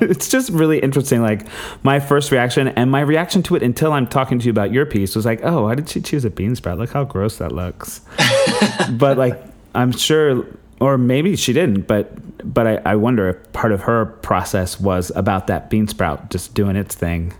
it's 0.00 0.28
just 0.28 0.50
really 0.50 0.80
interesting. 0.80 1.22
Like 1.22 1.46
my 1.84 2.00
first 2.00 2.32
reaction 2.32 2.68
and 2.68 2.90
my 2.90 3.00
reaction 3.00 3.42
to 3.44 3.54
it 3.54 3.62
until 3.62 3.92
I'm 3.92 4.08
talking 4.08 4.40
to 4.40 4.44
you 4.44 4.50
about 4.50 4.72
your 4.72 4.86
piece 4.86 5.14
was 5.14 5.24
like, 5.24 5.40
oh, 5.44 5.64
why 5.64 5.76
did 5.76 5.88
she 5.88 6.00
choose 6.00 6.24
a 6.24 6.30
bean 6.30 6.56
sprout? 6.56 6.78
Look 6.78 6.90
how 6.90 7.04
gross 7.04 7.38
that 7.38 7.52
looks. 7.52 8.00
but 8.90 9.16
like, 9.16 9.40
I'm 9.74 9.92
sure, 9.92 10.44
or 10.80 10.98
maybe 10.98 11.36
she 11.36 11.52
didn't. 11.52 11.82
But 11.82 12.12
but 12.52 12.66
I, 12.66 12.82
I 12.84 12.96
wonder 12.96 13.28
if 13.28 13.52
part 13.52 13.72
of 13.72 13.82
her 13.82 14.06
process 14.06 14.80
was 14.80 15.12
about 15.14 15.46
that 15.46 15.70
bean 15.70 15.86
sprout 15.86 16.30
just 16.30 16.54
doing 16.54 16.74
its 16.74 16.94
thing 16.94 17.32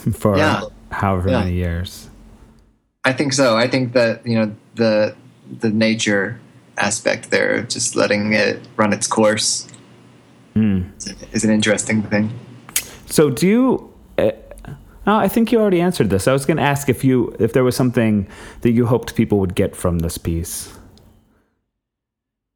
for 0.12 0.36
yeah. 0.36 0.62
however 0.90 1.30
yeah. 1.30 1.40
many 1.40 1.54
years. 1.54 2.08
I 3.04 3.12
think 3.12 3.32
so. 3.32 3.56
I 3.56 3.66
think 3.68 3.92
that 3.94 4.26
you 4.26 4.34
know 4.34 4.54
the 4.74 5.14
the 5.58 5.70
nature 5.70 6.38
aspect 6.76 7.30
there, 7.30 7.56
of 7.56 7.68
just 7.68 7.96
letting 7.96 8.32
it 8.32 8.60
run 8.76 8.92
its 8.92 9.06
course, 9.06 9.68
mm. 10.54 10.88
is 11.32 11.44
an 11.44 11.50
interesting 11.50 12.02
thing. 12.02 12.30
So, 13.06 13.30
do 13.30 13.46
you? 13.46 13.94
Uh, 14.18 14.32
oh, 15.06 15.16
I 15.16 15.28
think 15.28 15.52
you 15.52 15.60
already 15.60 15.80
answered 15.80 16.10
this. 16.10 16.28
I 16.28 16.32
was 16.32 16.46
going 16.46 16.56
to 16.56 16.62
ask 16.62 16.88
if 16.88 17.04
you 17.04 17.34
if 17.38 17.52
there 17.52 17.64
was 17.64 17.76
something 17.76 18.28
that 18.62 18.70
you 18.70 18.86
hoped 18.86 19.14
people 19.14 19.38
would 19.38 19.54
get 19.54 19.76
from 19.76 20.00
this 20.00 20.18
piece. 20.18 20.72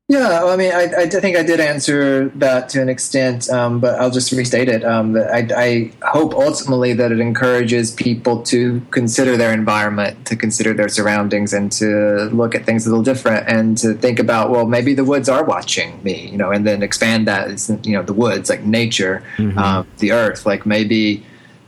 Yeah, 0.07 0.45
I 0.45 0.57
mean, 0.57 0.71
I, 0.71 0.83
I 0.83 1.07
think 1.09 1.35
I 1.35 1.43
did 1.43 1.61
answer 1.61 2.29
that 2.35 2.69
to 2.71 2.83
an 2.83 2.91
extent, 2.91 3.49
um, 3.49 3.81
but 3.81 3.99
I'll 3.99 4.11
just 4.11 4.31
restate 4.33 4.69
it. 4.69 4.85
Um, 4.85 5.17
I, 5.17 5.49
I, 5.57 5.93
hope 6.03 6.35
ultimately 6.35 6.93
that 6.93 7.11
it 7.11 7.21
encourages 7.21 7.91
people 7.91 8.43
to 8.43 8.83
consider 8.91 9.39
their 9.39 9.55
environment, 9.55 10.27
to 10.27 10.37
consider 10.37 10.75
their 10.75 10.91
surroundings, 10.91 11.55
and 11.55 11.73
to 11.73 12.29
look 12.35 12.55
at 12.55 12.67
things 12.67 12.87
a 12.87 12.91
little 12.91 13.03
different, 13.03 13.49
and 13.49 13.79
to 13.79 13.95
think 13.95 14.19
about, 14.19 14.51
well, 14.51 14.67
maybe 14.67 14.93
the 14.93 15.07
woods 15.07 15.31
are 15.31 15.43
watching 15.43 16.03
me, 16.03 16.29
you 16.29 16.37
know, 16.37 16.51
and 16.51 16.67
then 16.67 16.83
expand 16.83 17.27
that, 17.27 17.67
you 17.87 17.95
know, 17.95 18.03
the 18.03 18.13
woods, 18.13 18.51
like 18.51 18.63
nature, 18.63 19.25
mm-hmm. 19.39 19.59
uh, 19.59 19.85
the 20.01 20.13
earth, 20.13 20.45
like 20.45 20.67
maybe, 20.67 21.25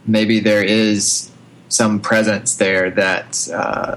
maybe 0.07 0.41
there 0.41 0.63
is 0.63 1.31
some 1.71 2.01
presence 2.01 2.57
there 2.57 2.91
that 2.91 3.49
uh, 3.51 3.97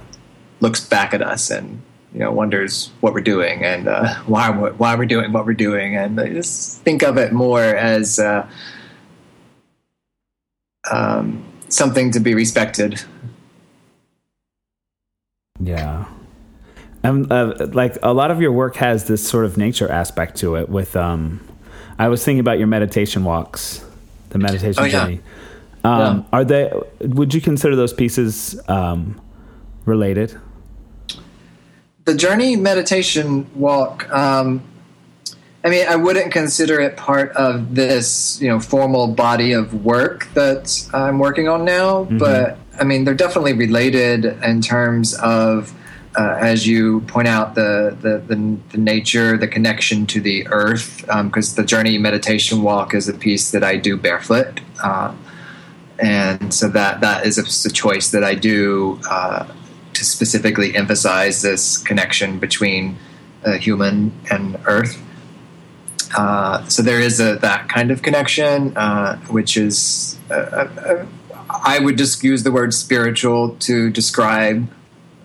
looks 0.61 0.79
back 0.87 1.13
at 1.13 1.21
us 1.21 1.51
and 1.51 1.81
you 2.13 2.19
know 2.19 2.31
wonders 2.31 2.91
what 3.01 3.13
we're 3.13 3.21
doing 3.21 3.63
and 3.63 3.87
uh, 3.87 4.15
why 4.25 4.49
we're, 4.49 4.73
why 4.73 4.95
we're 4.95 5.05
doing 5.05 5.31
what 5.31 5.45
we're 5.45 5.53
doing, 5.53 5.95
and 5.95 6.17
just 6.17 6.81
think 6.81 7.03
of 7.03 7.17
it 7.17 7.31
more 7.33 7.63
as 7.63 8.19
uh, 8.19 8.47
um, 10.91 11.43
something 11.69 12.11
to 12.11 12.19
be 12.19 12.33
respected. 12.33 13.01
Yeah. 15.59 16.05
And 17.03 17.31
uh, 17.31 17.67
like 17.71 17.97
a 18.03 18.13
lot 18.13 18.31
of 18.31 18.41
your 18.41 18.51
work 18.51 18.75
has 18.77 19.05
this 19.05 19.25
sort 19.25 19.45
of 19.45 19.57
nature 19.57 19.89
aspect 19.89 20.37
to 20.37 20.55
it. 20.55 20.69
With 20.69 20.95
um, 20.95 21.39
I 21.97 22.07
was 22.09 22.23
thinking 22.23 22.39
about 22.39 22.57
your 22.57 22.67
meditation 22.67 23.23
walks, 23.23 23.85
the 24.29 24.37
meditation 24.37 24.83
oh, 24.83 24.85
yeah. 24.85 24.91
journey. 24.91 25.21
Um, 25.83 26.17
yeah. 26.17 26.23
Are 26.33 26.45
they? 26.45 26.71
Would 27.01 27.33
you 27.33 27.39
consider 27.39 27.75
those 27.75 27.93
pieces 27.93 28.59
um, 28.67 29.19
related? 29.85 30.37
The 32.09 32.15
journey 32.15 32.55
meditation 32.55 33.47
walk 33.53 34.09
um, 34.11 34.63
i 35.63 35.69
mean 35.69 35.85
i 35.87 35.95
wouldn't 35.95 36.31
consider 36.31 36.81
it 36.81 36.97
part 36.97 37.31
of 37.33 37.75
this 37.75 38.41
you 38.41 38.47
know 38.47 38.59
formal 38.59 39.07
body 39.07 39.51
of 39.53 39.85
work 39.85 40.27
that 40.33 40.89
i'm 40.91 41.19
working 41.19 41.47
on 41.47 41.63
now 41.63 42.05
mm-hmm. 42.05 42.17
but 42.17 42.57
i 42.79 42.83
mean 42.83 43.03
they're 43.03 43.13
definitely 43.13 43.53
related 43.53 44.25
in 44.43 44.59
terms 44.59 45.13
of 45.19 45.71
uh, 46.17 46.35
as 46.41 46.65
you 46.65 47.01
point 47.01 47.27
out 47.27 47.53
the, 47.53 47.95
the, 48.01 48.17
the 48.17 48.57
the 48.71 48.77
nature 48.79 49.37
the 49.37 49.47
connection 49.47 50.07
to 50.07 50.19
the 50.19 50.47
earth 50.47 51.01
because 51.01 51.49
um, 51.49 51.55
the 51.61 51.63
journey 51.63 51.99
meditation 51.99 52.63
walk 52.63 52.95
is 52.95 53.07
a 53.07 53.13
piece 53.13 53.51
that 53.51 53.63
i 53.63 53.77
do 53.77 53.95
barefoot 53.95 54.61
uh, 54.83 55.13
and 55.99 56.51
so 56.51 56.67
that 56.67 57.01
that 57.01 57.27
is 57.27 57.37
a, 57.37 57.69
a 57.69 57.71
choice 57.71 58.09
that 58.09 58.23
i 58.23 58.33
do 58.33 58.99
uh, 59.07 59.45
to 59.99 60.05
specifically 60.05 60.75
emphasize 60.77 61.41
this 61.41 61.77
connection 61.77 62.39
between 62.39 62.97
uh, 63.43 63.57
human 63.57 64.13
and 64.31 64.57
Earth. 64.65 64.97
Uh, 66.17 66.65
so 66.69 66.81
there 66.81 67.01
is 67.01 67.19
a, 67.19 67.35
that 67.35 67.67
kind 67.67 67.91
of 67.91 68.01
connection, 68.01 68.75
uh, 68.77 69.17
which 69.27 69.57
is 69.57 70.17
uh, 70.31 70.33
uh, 70.33 71.05
I 71.49 71.79
would 71.79 71.97
just 71.97 72.23
use 72.23 72.43
the 72.43 72.51
word 72.51 72.73
spiritual 72.73 73.57
to 73.67 73.89
describe 73.91 74.71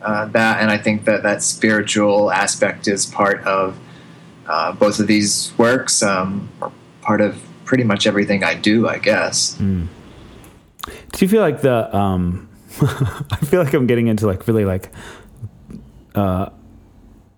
uh, 0.02 0.26
that, 0.26 0.60
and 0.60 0.70
I 0.70 0.78
think 0.78 1.04
that 1.04 1.22
that 1.22 1.42
spiritual 1.42 2.32
aspect 2.32 2.88
is 2.88 3.06
part 3.06 3.44
of 3.44 3.78
both 4.78 4.98
of 4.98 5.06
these 5.06 5.52
works, 5.56 6.02
um, 6.02 6.48
or 6.60 6.72
part 7.00 7.20
of 7.20 7.40
pretty 7.64 7.84
much 7.84 8.06
everything 8.06 8.42
I 8.42 8.54
do, 8.54 8.88
I 8.88 8.98
guess. 8.98 9.56
Mm. 9.56 9.86
Do 10.84 11.24
you 11.24 11.28
feel 11.28 11.40
like 11.40 11.62
the 11.62 11.96
um 11.96 12.48
I 13.30 13.36
feel 13.44 13.62
like 13.62 13.74
I'm 13.74 13.86
getting 13.86 14.08
into 14.08 14.26
like 14.26 14.46
really 14.46 14.64
like 14.64 14.90
uh 16.14 16.50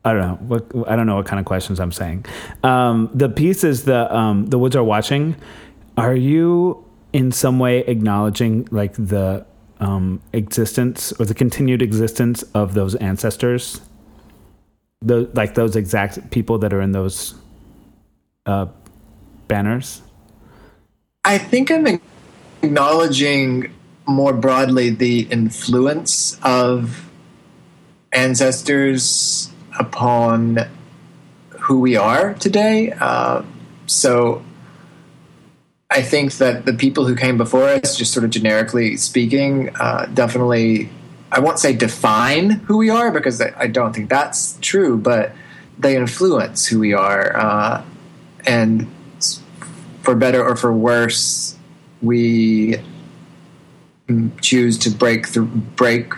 I 0.06 0.12
don't 0.12 0.20
know 0.20 0.34
what 0.46 0.88
I 0.88 0.94
don't 0.94 1.06
know 1.06 1.16
what 1.16 1.26
kind 1.26 1.40
of 1.40 1.46
questions 1.46 1.80
I'm 1.80 1.90
saying. 1.90 2.26
Um, 2.62 3.10
the 3.12 3.28
piece 3.28 3.64
is 3.64 3.84
the 3.84 4.14
um, 4.16 4.46
the 4.46 4.56
woods 4.56 4.76
are 4.76 4.84
watching. 4.84 5.34
Are 5.98 6.14
you 6.14 6.84
in 7.12 7.32
some 7.32 7.58
way 7.58 7.80
acknowledging 7.80 8.68
like 8.70 8.92
the 8.94 9.44
um, 9.80 10.22
existence 10.32 11.12
or 11.18 11.26
the 11.26 11.34
continued 11.34 11.82
existence 11.82 12.44
of 12.54 12.74
those 12.74 12.94
ancestors? 12.94 13.80
The 15.02 15.28
like 15.34 15.54
those 15.54 15.74
exact 15.74 16.30
people 16.30 16.58
that 16.58 16.72
are 16.72 16.80
in 16.80 16.92
those 16.92 17.34
uh, 18.46 18.66
banners. 19.48 20.02
I 21.24 21.38
think 21.38 21.72
I'm 21.72 22.00
acknowledging 22.62 23.74
more 24.06 24.32
broadly 24.32 24.90
the 24.90 25.22
influence 25.22 26.38
of 26.42 27.10
ancestors 28.12 29.50
upon 29.78 30.60
who 31.50 31.80
we 31.80 31.96
are 31.96 32.34
today. 32.34 32.92
Uh, 32.92 33.42
so 33.86 34.44
I 35.90 36.02
think 36.02 36.34
that 36.34 36.64
the 36.64 36.72
people 36.72 37.06
who 37.06 37.14
came 37.14 37.36
before 37.36 37.64
us, 37.64 37.96
just 37.96 38.12
sort 38.12 38.24
of 38.24 38.30
generically 38.30 38.96
speaking, 38.96 39.74
uh, 39.76 40.06
definitely, 40.12 40.90
I 41.30 41.40
won't 41.40 41.58
say 41.58 41.72
define 41.74 42.50
who 42.50 42.76
we 42.76 42.90
are 42.90 43.10
because 43.10 43.40
I 43.40 43.66
don't 43.66 43.92
think 43.92 44.08
that's 44.08 44.58
true, 44.60 44.96
but 44.96 45.32
they 45.78 45.96
influence 45.96 46.66
who 46.66 46.78
we 46.80 46.92
are. 46.94 47.36
Uh, 47.36 47.84
and 48.46 48.86
for 50.02 50.14
better 50.14 50.42
or 50.44 50.56
for 50.56 50.72
worse, 50.72 51.56
we 52.00 52.76
choose 54.40 54.78
to 54.78 54.90
break 54.90 55.26
through, 55.26 55.46
break 55.46 56.14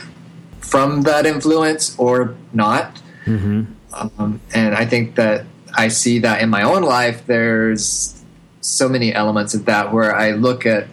from 0.60 1.02
that 1.02 1.26
influence 1.26 1.98
or 1.98 2.36
not. 2.52 3.00
Mm-hmm. 3.24 3.72
Um, 3.92 4.40
and 4.54 4.74
I 4.74 4.84
think 4.84 5.14
that 5.14 5.46
I 5.74 5.88
see 5.88 6.18
that 6.20 6.42
in 6.42 6.50
my 6.50 6.62
own 6.62 6.82
life. 6.82 7.26
There's 7.26 8.22
so 8.60 8.88
many 8.88 9.14
elements 9.14 9.54
of 9.54 9.64
that 9.64 9.92
where 9.92 10.14
I 10.14 10.32
look 10.32 10.66
at 10.66 10.88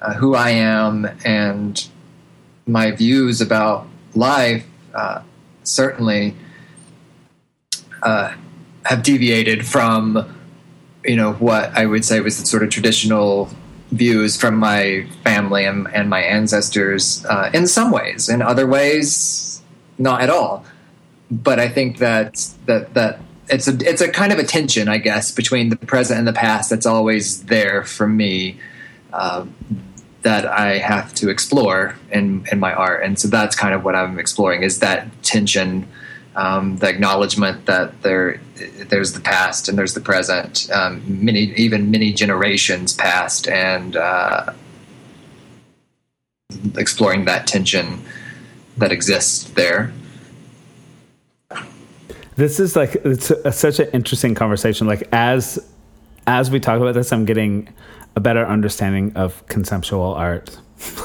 uh, 0.00 0.14
who 0.14 0.34
I 0.34 0.50
am 0.50 1.08
and 1.24 1.86
my 2.66 2.90
views 2.92 3.40
about 3.40 3.86
life. 4.14 4.64
Uh, 4.94 5.22
certainly 5.62 6.34
uh, 8.02 8.34
have 8.84 9.02
deviated 9.02 9.66
from 9.66 10.34
you 11.04 11.16
know 11.16 11.34
what 11.34 11.70
I 11.76 11.86
would 11.86 12.04
say 12.04 12.20
was 12.20 12.40
the 12.40 12.46
sort 12.46 12.62
of 12.62 12.70
traditional 12.70 13.48
views 13.90 14.36
from 14.36 14.56
my 14.56 15.06
family 15.24 15.64
and, 15.64 15.86
and 15.94 16.10
my 16.10 16.20
ancestors 16.20 17.24
uh, 17.26 17.50
in 17.54 17.66
some 17.66 17.90
ways. 17.90 18.28
In 18.28 18.42
other 18.42 18.66
ways, 18.66 19.62
not 19.98 20.20
at 20.20 20.30
all. 20.30 20.64
But 21.30 21.58
I 21.58 21.68
think 21.68 21.98
that 21.98 22.48
that 22.66 22.94
that 22.94 23.20
it's 23.48 23.68
a 23.68 23.76
it's 23.80 24.00
a 24.00 24.10
kind 24.10 24.32
of 24.32 24.38
a 24.38 24.44
tension, 24.44 24.88
I 24.88 24.98
guess, 24.98 25.30
between 25.30 25.68
the 25.68 25.76
present 25.76 26.18
and 26.18 26.28
the 26.28 26.32
past 26.32 26.70
that's 26.70 26.86
always 26.86 27.44
there 27.44 27.84
for 27.84 28.06
me. 28.06 28.58
Uh, 29.12 29.46
that 30.22 30.46
I 30.46 30.78
have 30.78 31.14
to 31.14 31.30
explore 31.30 31.96
in 32.10 32.46
in 32.50 32.58
my 32.58 32.72
art, 32.72 33.04
and 33.04 33.18
so 33.18 33.28
that's 33.28 33.54
kind 33.54 33.74
of 33.74 33.84
what 33.84 33.94
I'm 33.94 34.18
exploring 34.18 34.62
is 34.62 34.80
that 34.80 35.06
tension 35.22 35.86
um, 36.38 36.76
the 36.76 36.88
acknowledgement 36.88 37.66
that 37.66 38.00
there 38.02 38.40
there's 38.88 39.12
the 39.12 39.20
past 39.20 39.68
and 39.68 39.76
there's 39.76 39.94
the 39.94 40.00
present, 40.00 40.70
um, 40.72 41.02
many 41.06 41.52
even 41.56 41.90
many 41.90 42.12
generations 42.12 42.94
past, 42.94 43.48
and 43.48 43.96
uh, 43.96 44.52
exploring 46.76 47.24
that 47.24 47.48
tension 47.48 48.00
that 48.76 48.92
exists 48.92 49.50
there. 49.50 49.92
This 52.36 52.60
is 52.60 52.76
like 52.76 52.94
it's 53.04 53.30
a, 53.30 53.50
such 53.50 53.80
an 53.80 53.88
interesting 53.92 54.36
conversation. 54.36 54.86
Like 54.86 55.08
as 55.10 55.58
as 56.28 56.52
we 56.52 56.60
talk 56.60 56.80
about 56.80 56.94
this, 56.94 57.12
I'm 57.12 57.24
getting 57.24 57.68
a 58.14 58.20
better 58.20 58.46
understanding 58.46 59.12
of 59.16 59.44
conceptual 59.48 60.14
art. 60.14 60.56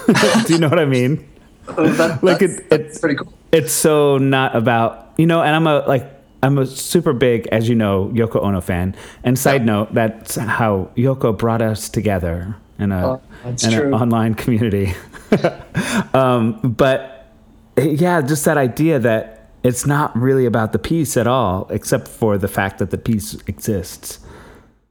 Do 0.45 0.53
you 0.53 0.59
know 0.59 0.69
what 0.69 0.77
I 0.77 0.85
mean? 0.85 1.27
that, 1.65 2.19
like 2.23 2.43
it, 2.43 2.67
it's 2.69 2.99
pretty 2.99 3.15
cool. 3.15 3.33
It's 3.53 3.71
so 3.71 4.17
not 4.17 4.55
about 4.55 5.13
you 5.17 5.25
know, 5.25 5.41
and 5.41 5.55
I'm 5.55 5.67
a 5.67 5.79
like 5.87 6.09
I'm 6.41 6.57
a 6.57 6.65
super 6.65 7.13
big, 7.13 7.47
as 7.47 7.69
you 7.69 7.75
know, 7.75 8.11
Yoko 8.13 8.43
Ono 8.43 8.59
fan. 8.59 8.95
And 9.23 9.39
side 9.39 9.61
yeah. 9.61 9.65
note, 9.65 9.93
that's 9.93 10.35
how 10.35 10.89
Yoko 10.97 11.37
brought 11.37 11.61
us 11.61 11.87
together 11.87 12.55
in 12.79 12.91
a 12.91 13.13
oh, 13.13 13.21
in 13.45 13.73
an 13.73 13.93
online 13.93 14.33
community. 14.33 14.93
um, 16.13 16.59
but 16.63 17.31
yeah, 17.77 18.21
just 18.21 18.43
that 18.45 18.57
idea 18.57 18.99
that 18.99 19.51
it's 19.63 19.85
not 19.85 20.15
really 20.17 20.45
about 20.45 20.73
the 20.73 20.79
piece 20.79 21.15
at 21.15 21.27
all, 21.27 21.67
except 21.69 22.07
for 22.07 22.37
the 22.37 22.49
fact 22.49 22.79
that 22.79 22.91
the 22.91 22.97
piece 22.97 23.35
exists. 23.47 24.19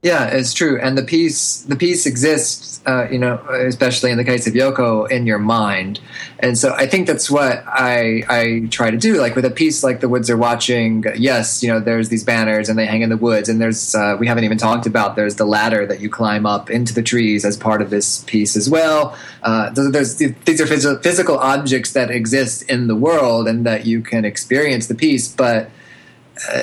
Yeah, 0.03 0.25
it's 0.25 0.53
true, 0.53 0.77
and 0.81 0.97
the 0.97 1.03
piece 1.03 1.61
the 1.61 1.77
piece 1.77 2.05
exists, 2.05 2.81
uh, 2.85 3.07
you 3.09 3.17
know, 3.17 3.37
especially 3.49 4.11
in 4.11 4.17
the 4.17 4.25
case 4.25 4.45
of 4.45 4.53
Yoko, 4.53 5.09
in 5.09 5.25
your 5.25 5.39
mind, 5.39 6.01
and 6.39 6.57
so 6.57 6.73
I 6.73 6.87
think 6.87 7.07
that's 7.07 7.31
what 7.31 7.63
I 7.65 8.23
I 8.27 8.67
try 8.69 8.91
to 8.91 8.97
do. 8.97 9.21
Like 9.21 9.37
with 9.37 9.45
a 9.45 9.49
piece 9.49 9.81
like 9.81 10.01
the 10.01 10.09
woods 10.09 10.29
are 10.29 10.35
watching. 10.35 11.05
Yes, 11.15 11.63
you 11.63 11.69
know, 11.69 11.79
there's 11.79 12.09
these 12.09 12.25
banners 12.25 12.67
and 12.67 12.77
they 12.77 12.85
hang 12.85 13.01
in 13.01 13.09
the 13.09 13.15
woods, 13.15 13.47
and 13.47 13.61
there's 13.61 13.95
uh, 13.95 14.17
we 14.19 14.27
haven't 14.27 14.43
even 14.43 14.57
talked 14.57 14.85
about 14.85 15.15
there's 15.15 15.37
the 15.37 15.45
ladder 15.45 15.85
that 15.85 16.01
you 16.01 16.09
climb 16.09 16.45
up 16.45 16.69
into 16.69 16.93
the 16.93 17.01
trees 17.01 17.45
as 17.45 17.55
part 17.55 17.81
of 17.81 17.89
this 17.89 18.25
piece 18.25 18.57
as 18.57 18.69
well. 18.69 19.17
Uh, 19.41 19.69
there's 19.69 20.17
these 20.17 20.59
are 20.59 20.97
physical 20.99 21.37
objects 21.37 21.93
that 21.93 22.11
exist 22.11 22.63
in 22.63 22.87
the 22.87 22.95
world 22.95 23.47
and 23.47 23.65
that 23.65 23.85
you 23.85 24.01
can 24.01 24.25
experience 24.25 24.87
the 24.87 24.95
piece, 24.95 25.33
but 25.33 25.69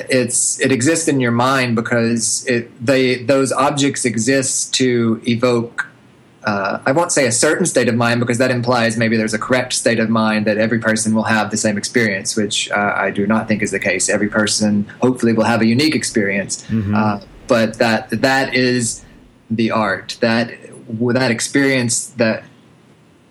it's 0.09 0.59
it 0.59 0.71
exists 0.71 1.07
in 1.07 1.19
your 1.19 1.31
mind 1.31 1.75
because 1.75 2.45
it 2.47 2.69
they 2.85 3.23
those 3.23 3.51
objects 3.51 4.05
exist 4.05 4.73
to 4.73 5.21
evoke 5.27 5.87
uh, 6.43 6.81
I 6.85 6.91
won't 6.91 7.11
say 7.11 7.27
a 7.27 7.31
certain 7.31 7.65
state 7.65 7.87
of 7.87 7.95
mind 7.95 8.19
because 8.19 8.39
that 8.39 8.49
implies 8.49 8.97
maybe 8.97 9.15
there's 9.15 9.33
a 9.33 9.39
correct 9.39 9.73
state 9.73 9.99
of 9.99 10.09
mind 10.09 10.47
that 10.47 10.57
every 10.57 10.79
person 10.79 11.13
will 11.13 11.23
have 11.23 11.51
the 11.51 11.57
same 11.57 11.77
experience, 11.77 12.35
which 12.35 12.71
uh, 12.71 12.93
I 12.95 13.11
do 13.11 13.27
not 13.27 13.47
think 13.47 13.61
is 13.61 13.69
the 13.69 13.79
case. 13.79 14.09
Every 14.09 14.27
person 14.27 14.87
hopefully 15.01 15.33
will 15.33 15.43
have 15.43 15.61
a 15.61 15.67
unique 15.67 15.93
experience, 15.93 16.63
mm-hmm. 16.63 16.95
uh, 16.95 17.21
but 17.47 17.77
that 17.77 18.09
that 18.09 18.55
is 18.55 19.05
the 19.51 19.69
art 19.69 20.17
that 20.21 20.51
with 20.87 21.15
that 21.15 21.29
experience 21.29 22.07
that 22.07 22.43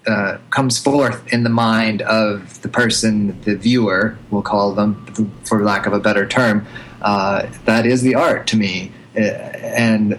uh, 0.07 0.39
comes 0.51 0.79
forth 0.79 1.33
in 1.33 1.43
the 1.43 1.51
mind 1.51 2.03
of 2.03 2.61
the 2.63 2.69
person, 2.69 3.41
the 3.43 3.55
viewer, 3.57 4.17
we'll 4.31 4.43
call 4.43 4.73
them, 4.73 5.05
for 5.45 5.63
lack 5.63 5.87
of 5.87 5.93
a 5.93 6.01
better 6.01 6.27
term. 6.27 6.67
Uh, 7.03 7.47
that 7.65 7.87
is 7.87 8.03
the 8.03 8.15
art 8.15 8.47
to 8.47 8.57
me, 8.57 8.93
uh, 9.17 9.21
and 9.21 10.19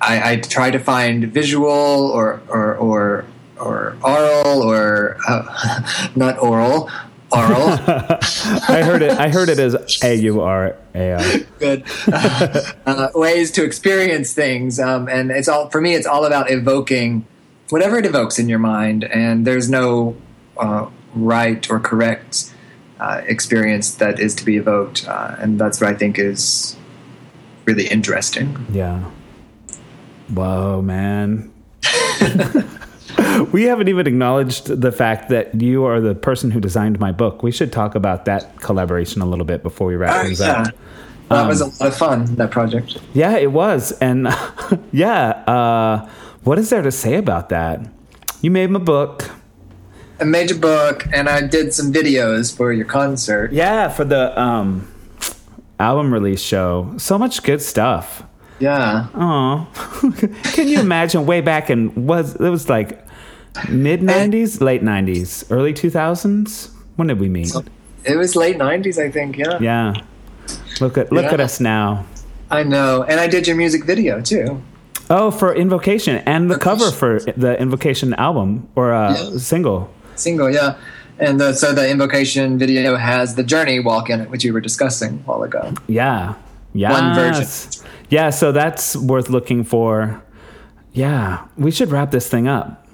I, 0.00 0.32
I 0.32 0.36
try 0.36 0.70
to 0.70 0.78
find 0.78 1.32
visual 1.32 1.68
or 1.68 2.42
or 2.48 2.76
or, 2.76 3.24
or 3.58 3.96
oral 4.02 4.62
or 4.62 5.16
uh, 5.28 6.08
not 6.16 6.38
oral. 6.38 6.90
Oral. 7.30 7.68
I 8.68 8.82
heard 8.84 9.00
it. 9.00 9.12
I 9.12 9.30
heard 9.30 9.48
it 9.48 9.58
as 9.58 9.74
a 10.04 10.14
u 10.14 10.42
r 10.42 10.76
a. 10.94 11.46
Good 11.58 11.84
uh, 12.06 13.08
ways 13.14 13.50
to 13.52 13.64
experience 13.64 14.34
things, 14.34 14.78
um, 14.78 15.08
and 15.08 15.30
it's 15.30 15.48
all 15.48 15.70
for 15.70 15.80
me. 15.80 15.94
It's 15.94 16.06
all 16.06 16.26
about 16.26 16.50
evoking 16.50 17.26
whatever 17.72 17.98
it 17.98 18.04
evokes 18.04 18.38
in 18.38 18.48
your 18.48 18.58
mind, 18.58 19.04
and 19.04 19.46
there's 19.46 19.70
no 19.70 20.14
uh, 20.58 20.88
right 21.14 21.68
or 21.70 21.80
correct 21.80 22.52
uh, 23.00 23.22
experience 23.26 23.94
that 23.94 24.20
is 24.20 24.34
to 24.36 24.44
be 24.44 24.56
evoked, 24.56 25.08
uh, 25.08 25.36
and 25.38 25.58
that's 25.58 25.80
what 25.80 25.90
I 25.90 25.94
think 25.94 26.18
is 26.18 26.76
really 27.64 27.88
interesting. 27.88 28.66
Yeah. 28.70 29.10
Whoa, 30.28 30.82
man. 30.82 31.52
we 33.52 33.64
haven't 33.64 33.88
even 33.88 34.06
acknowledged 34.06 34.66
the 34.66 34.92
fact 34.92 35.30
that 35.30 35.60
you 35.60 35.84
are 35.84 36.00
the 36.00 36.14
person 36.14 36.50
who 36.50 36.60
designed 36.60 37.00
my 37.00 37.10
book. 37.10 37.42
We 37.42 37.52
should 37.52 37.72
talk 37.72 37.94
about 37.94 38.26
that 38.26 38.60
collaboration 38.60 39.22
a 39.22 39.26
little 39.26 39.44
bit 39.44 39.62
before 39.62 39.86
we 39.86 39.96
wrap 39.96 40.20
uh, 40.20 40.22
things 40.24 40.40
yeah. 40.40 40.62
up. 40.62 40.74
That 41.28 41.42
um, 41.42 41.48
was 41.48 41.60
a 41.60 41.66
lot 41.66 41.80
of 41.80 41.96
fun, 41.96 42.34
that 42.36 42.50
project. 42.50 42.98
Yeah, 43.14 43.36
it 43.36 43.52
was. 43.52 43.92
And 43.92 44.28
yeah, 44.92 45.30
uh, 45.46 46.08
what 46.44 46.58
is 46.58 46.70
there 46.70 46.82
to 46.82 46.90
say 46.90 47.16
about 47.16 47.48
that? 47.50 47.80
You 48.40 48.50
made 48.50 48.70
my 48.70 48.80
book. 48.80 49.30
I 50.20 50.24
made 50.24 50.50
your 50.50 50.58
book, 50.58 51.06
and 51.12 51.28
I 51.28 51.46
did 51.46 51.74
some 51.74 51.92
videos 51.92 52.54
for 52.56 52.72
your 52.72 52.84
concert. 52.84 53.52
Yeah, 53.52 53.88
for 53.88 54.04
the 54.04 54.38
um, 54.40 54.88
album 55.78 56.12
release 56.12 56.40
show. 56.40 56.94
So 56.96 57.18
much 57.18 57.42
good 57.42 57.62
stuff. 57.62 58.22
Yeah. 58.58 59.08
Oh, 59.14 59.68
can 60.52 60.68
you 60.68 60.80
imagine 60.80 61.26
way 61.26 61.40
back 61.40 61.70
in 61.70 62.06
was 62.06 62.36
it 62.36 62.50
was 62.50 62.68
like 62.68 63.04
mid 63.68 64.02
nineties, 64.02 64.60
late 64.60 64.82
nineties, 64.82 65.44
early 65.50 65.72
two 65.72 65.90
thousands? 65.90 66.70
When 66.96 67.08
did 67.08 67.18
we 67.18 67.28
meet? 67.28 67.52
It 68.04 68.16
was 68.16 68.36
late 68.36 68.56
nineties, 68.56 68.98
I 68.98 69.10
think. 69.10 69.36
Yeah. 69.36 69.58
Yeah. 69.60 69.94
Look 70.80 70.98
at 70.98 71.10
look 71.10 71.24
yeah. 71.24 71.34
at 71.34 71.40
us 71.40 71.58
now. 71.58 72.06
I 72.50 72.62
know, 72.62 73.02
and 73.02 73.18
I 73.18 73.26
did 73.26 73.46
your 73.46 73.56
music 73.56 73.84
video 73.84 74.20
too. 74.20 74.62
Oh, 75.10 75.30
for 75.30 75.54
Invocation 75.54 76.16
and 76.26 76.50
the 76.50 76.58
cover 76.58 76.90
for 76.90 77.20
the 77.20 77.60
Invocation 77.60 78.14
album 78.14 78.68
or 78.76 78.92
uh, 78.92 79.14
yeah. 79.14 79.38
single. 79.38 79.92
Single, 80.16 80.50
yeah. 80.50 80.78
And 81.18 81.40
the, 81.40 81.52
so 81.52 81.72
the 81.72 81.88
Invocation 81.88 82.58
video 82.58 82.96
has 82.96 83.34
the 83.34 83.42
Journey 83.42 83.80
walk 83.80 84.10
in 84.10 84.20
it, 84.20 84.30
which 84.30 84.44
you 84.44 84.52
were 84.52 84.60
discussing 84.60 85.14
a 85.14 85.30
while 85.30 85.42
ago. 85.42 85.74
Yeah. 85.86 86.34
Yeah. 86.72 86.92
One 86.92 87.14
version 87.14 87.46
yeah, 88.12 88.28
so 88.28 88.52
that's 88.52 88.94
worth 88.94 89.30
looking 89.30 89.64
for. 89.64 90.22
Yeah, 90.92 91.46
we 91.56 91.70
should 91.70 91.90
wrap 91.90 92.10
this 92.10 92.28
thing 92.28 92.46
up. 92.46 92.78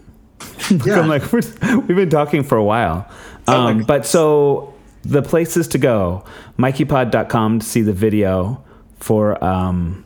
Yeah. 0.84 1.00
I'm 1.00 1.08
like, 1.08 1.32
we've 1.32 1.96
been 1.96 2.10
talking 2.10 2.42
for 2.42 2.56
a 2.58 2.62
while. 2.62 3.10
Um, 3.46 3.82
but 3.84 4.04
so 4.04 4.74
the 5.02 5.22
places 5.22 5.66
to 5.68 5.78
go 5.78 6.24
mikeypod.com 6.58 7.60
to 7.60 7.66
see 7.66 7.80
the 7.80 7.94
video 7.94 8.62
for 8.98 9.42
um, 9.42 10.04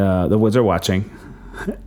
uh, 0.00 0.28
The 0.28 0.38
Woods 0.38 0.56
Are 0.56 0.62
Watching. 0.62 1.10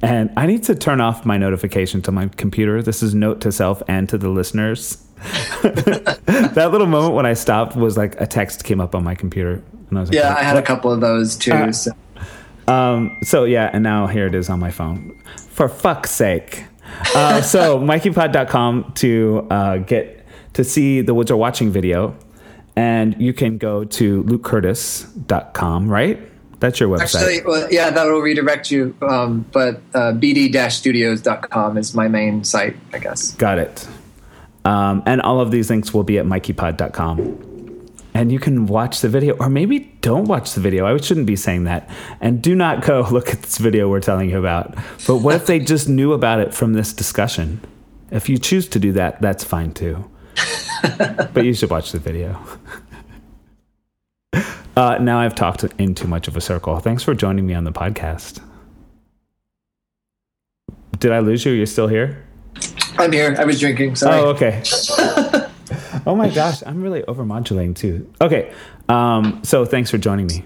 And 0.01 0.31
I 0.37 0.45
need 0.45 0.63
to 0.63 0.75
turn 0.75 1.01
off 1.01 1.25
my 1.25 1.37
notifications 1.37 2.07
on 2.07 2.13
my 2.13 2.27
computer. 2.27 2.81
This 2.81 3.01
is 3.01 3.15
note 3.15 3.41
to 3.41 3.51
self 3.51 3.81
and 3.87 4.07
to 4.09 4.17
the 4.17 4.29
listeners. 4.29 5.03
that 5.63 6.69
little 6.71 6.87
moment 6.87 7.15
when 7.15 7.25
I 7.25 7.33
stopped 7.33 7.75
was 7.75 7.97
like 7.97 8.19
a 8.19 8.27
text 8.27 8.65
came 8.65 8.81
up 8.81 8.93
on 8.93 9.03
my 9.03 9.15
computer 9.15 9.63
and 9.89 9.97
I 9.97 10.01
was 10.01 10.09
like, 10.09 10.19
yeah, 10.19 10.35
I 10.35 10.43
had 10.43 10.57
a 10.57 10.61
couple 10.61 10.91
of 10.91 11.01
those 11.01 11.35
too. 11.35 11.53
Uh, 11.53 11.71
so. 11.71 11.91
Um, 12.67 13.17
so 13.23 13.43
yeah, 13.45 13.69
and 13.73 13.83
now 13.83 14.07
here 14.07 14.27
it 14.27 14.35
is 14.35 14.49
on 14.49 14.59
my 14.59 14.71
phone. 14.71 15.21
For 15.49 15.67
fuck's 15.69 16.11
sake. 16.11 16.65
Uh, 17.15 17.41
so 17.43 17.79
mikeypod.com 17.79 18.93
to 18.95 19.47
uh, 19.49 19.77
get 19.77 20.25
to 20.53 20.63
see 20.63 21.01
the 21.01 21.13
Woods 21.13 21.31
Are 21.31 21.37
Watching 21.37 21.71
video. 21.71 22.15
And 22.75 23.19
you 23.21 23.33
can 23.33 23.59
go 23.59 23.83
to 23.83 24.23
lukecurtis.com, 24.23 25.89
right? 25.89 26.19
That's 26.63 26.79
your 26.79 26.87
website. 26.87 27.15
Actually, 27.15 27.41
well, 27.43 27.67
yeah, 27.69 27.89
that 27.89 28.05
will 28.05 28.21
redirect 28.21 28.71
you. 28.71 28.95
Um, 29.01 29.45
but 29.51 29.81
uh, 29.93 30.13
bd-studios.com 30.13 31.77
is 31.77 31.93
my 31.93 32.07
main 32.07 32.45
site, 32.45 32.77
I 32.93 32.99
guess. 32.99 33.33
Got 33.33 33.59
it. 33.59 33.85
Um, 34.63 35.03
and 35.05 35.21
all 35.21 35.41
of 35.41 35.51
these 35.51 35.69
links 35.69 35.93
will 35.93 36.05
be 36.05 36.17
at 36.19 36.25
mikeypod.com 36.25 37.49
and 38.13 38.31
you 38.31 38.39
can 38.39 38.65
watch 38.67 39.01
the 39.01 39.09
video 39.09 39.35
or 39.41 39.49
maybe 39.49 39.79
don't 39.99 40.25
watch 40.25 40.53
the 40.53 40.61
video 40.61 40.85
i 40.85 40.95
shouldn't 40.97 41.25
be 41.25 41.35
saying 41.35 41.63
that 41.63 41.89
and 42.21 42.43
do 42.43 42.53
not 42.53 42.85
go 42.85 43.01
look 43.11 43.29
at 43.29 43.41
this 43.41 43.57
video 43.57 43.89
we're 43.89 43.99
telling 43.99 44.29
you 44.29 44.37
about 44.37 44.75
but 45.07 45.17
what 45.17 45.33
if 45.33 45.47
they 45.47 45.57
just 45.73 45.89
knew 45.89 46.13
about 46.13 46.39
it 46.39 46.53
from 46.53 46.73
this 46.73 46.93
discussion 46.93 47.59
if 48.11 48.29
you 48.29 48.37
choose 48.37 48.67
to 48.67 48.77
do 48.77 48.91
that 48.91 49.19
that's 49.19 49.43
fine 49.43 49.73
too 49.73 50.09
but 51.33 51.43
you 51.43 51.55
should 51.55 51.71
watch 51.71 51.91
the 51.91 51.97
video 51.97 52.39
uh, 54.77 54.97
now 54.99 55.19
i've 55.19 55.35
talked 55.35 55.63
in 55.77 55.95
too 55.95 56.07
much 56.07 56.27
of 56.27 56.35
a 56.35 56.41
circle 56.41 56.79
thanks 56.79 57.03
for 57.03 57.13
joining 57.13 57.45
me 57.45 57.53
on 57.53 57.63
the 57.63 57.71
podcast 57.71 58.41
did 60.99 61.11
i 61.11 61.19
lose 61.19 61.45
you 61.45 61.51
you're 61.51 61.65
still 61.65 61.87
here 61.87 62.23
i'm 62.97 63.11
here 63.11 63.35
i 63.39 63.45
was 63.45 63.59
drinking 63.59 63.95
sorry 63.95 64.19
oh 64.19 64.27
okay 64.27 64.63
oh 66.05 66.15
my 66.15 66.29
gosh, 66.29 66.63
I'm 66.65 66.81
really 66.81 67.01
overmodulating 67.03 67.75
too. 67.75 68.11
Okay, 68.21 68.53
um, 68.89 69.41
so 69.43 69.65
thanks 69.65 69.89
for 69.89 69.97
joining 69.97 70.27
me. 70.27 70.43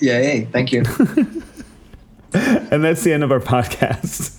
Yay! 0.00 0.46
Thank 0.52 0.72
you. 0.72 0.82
and 2.32 2.84
that's 2.84 3.02
the 3.02 3.12
end 3.12 3.24
of 3.24 3.32
our 3.32 3.40
podcast. 3.40 4.37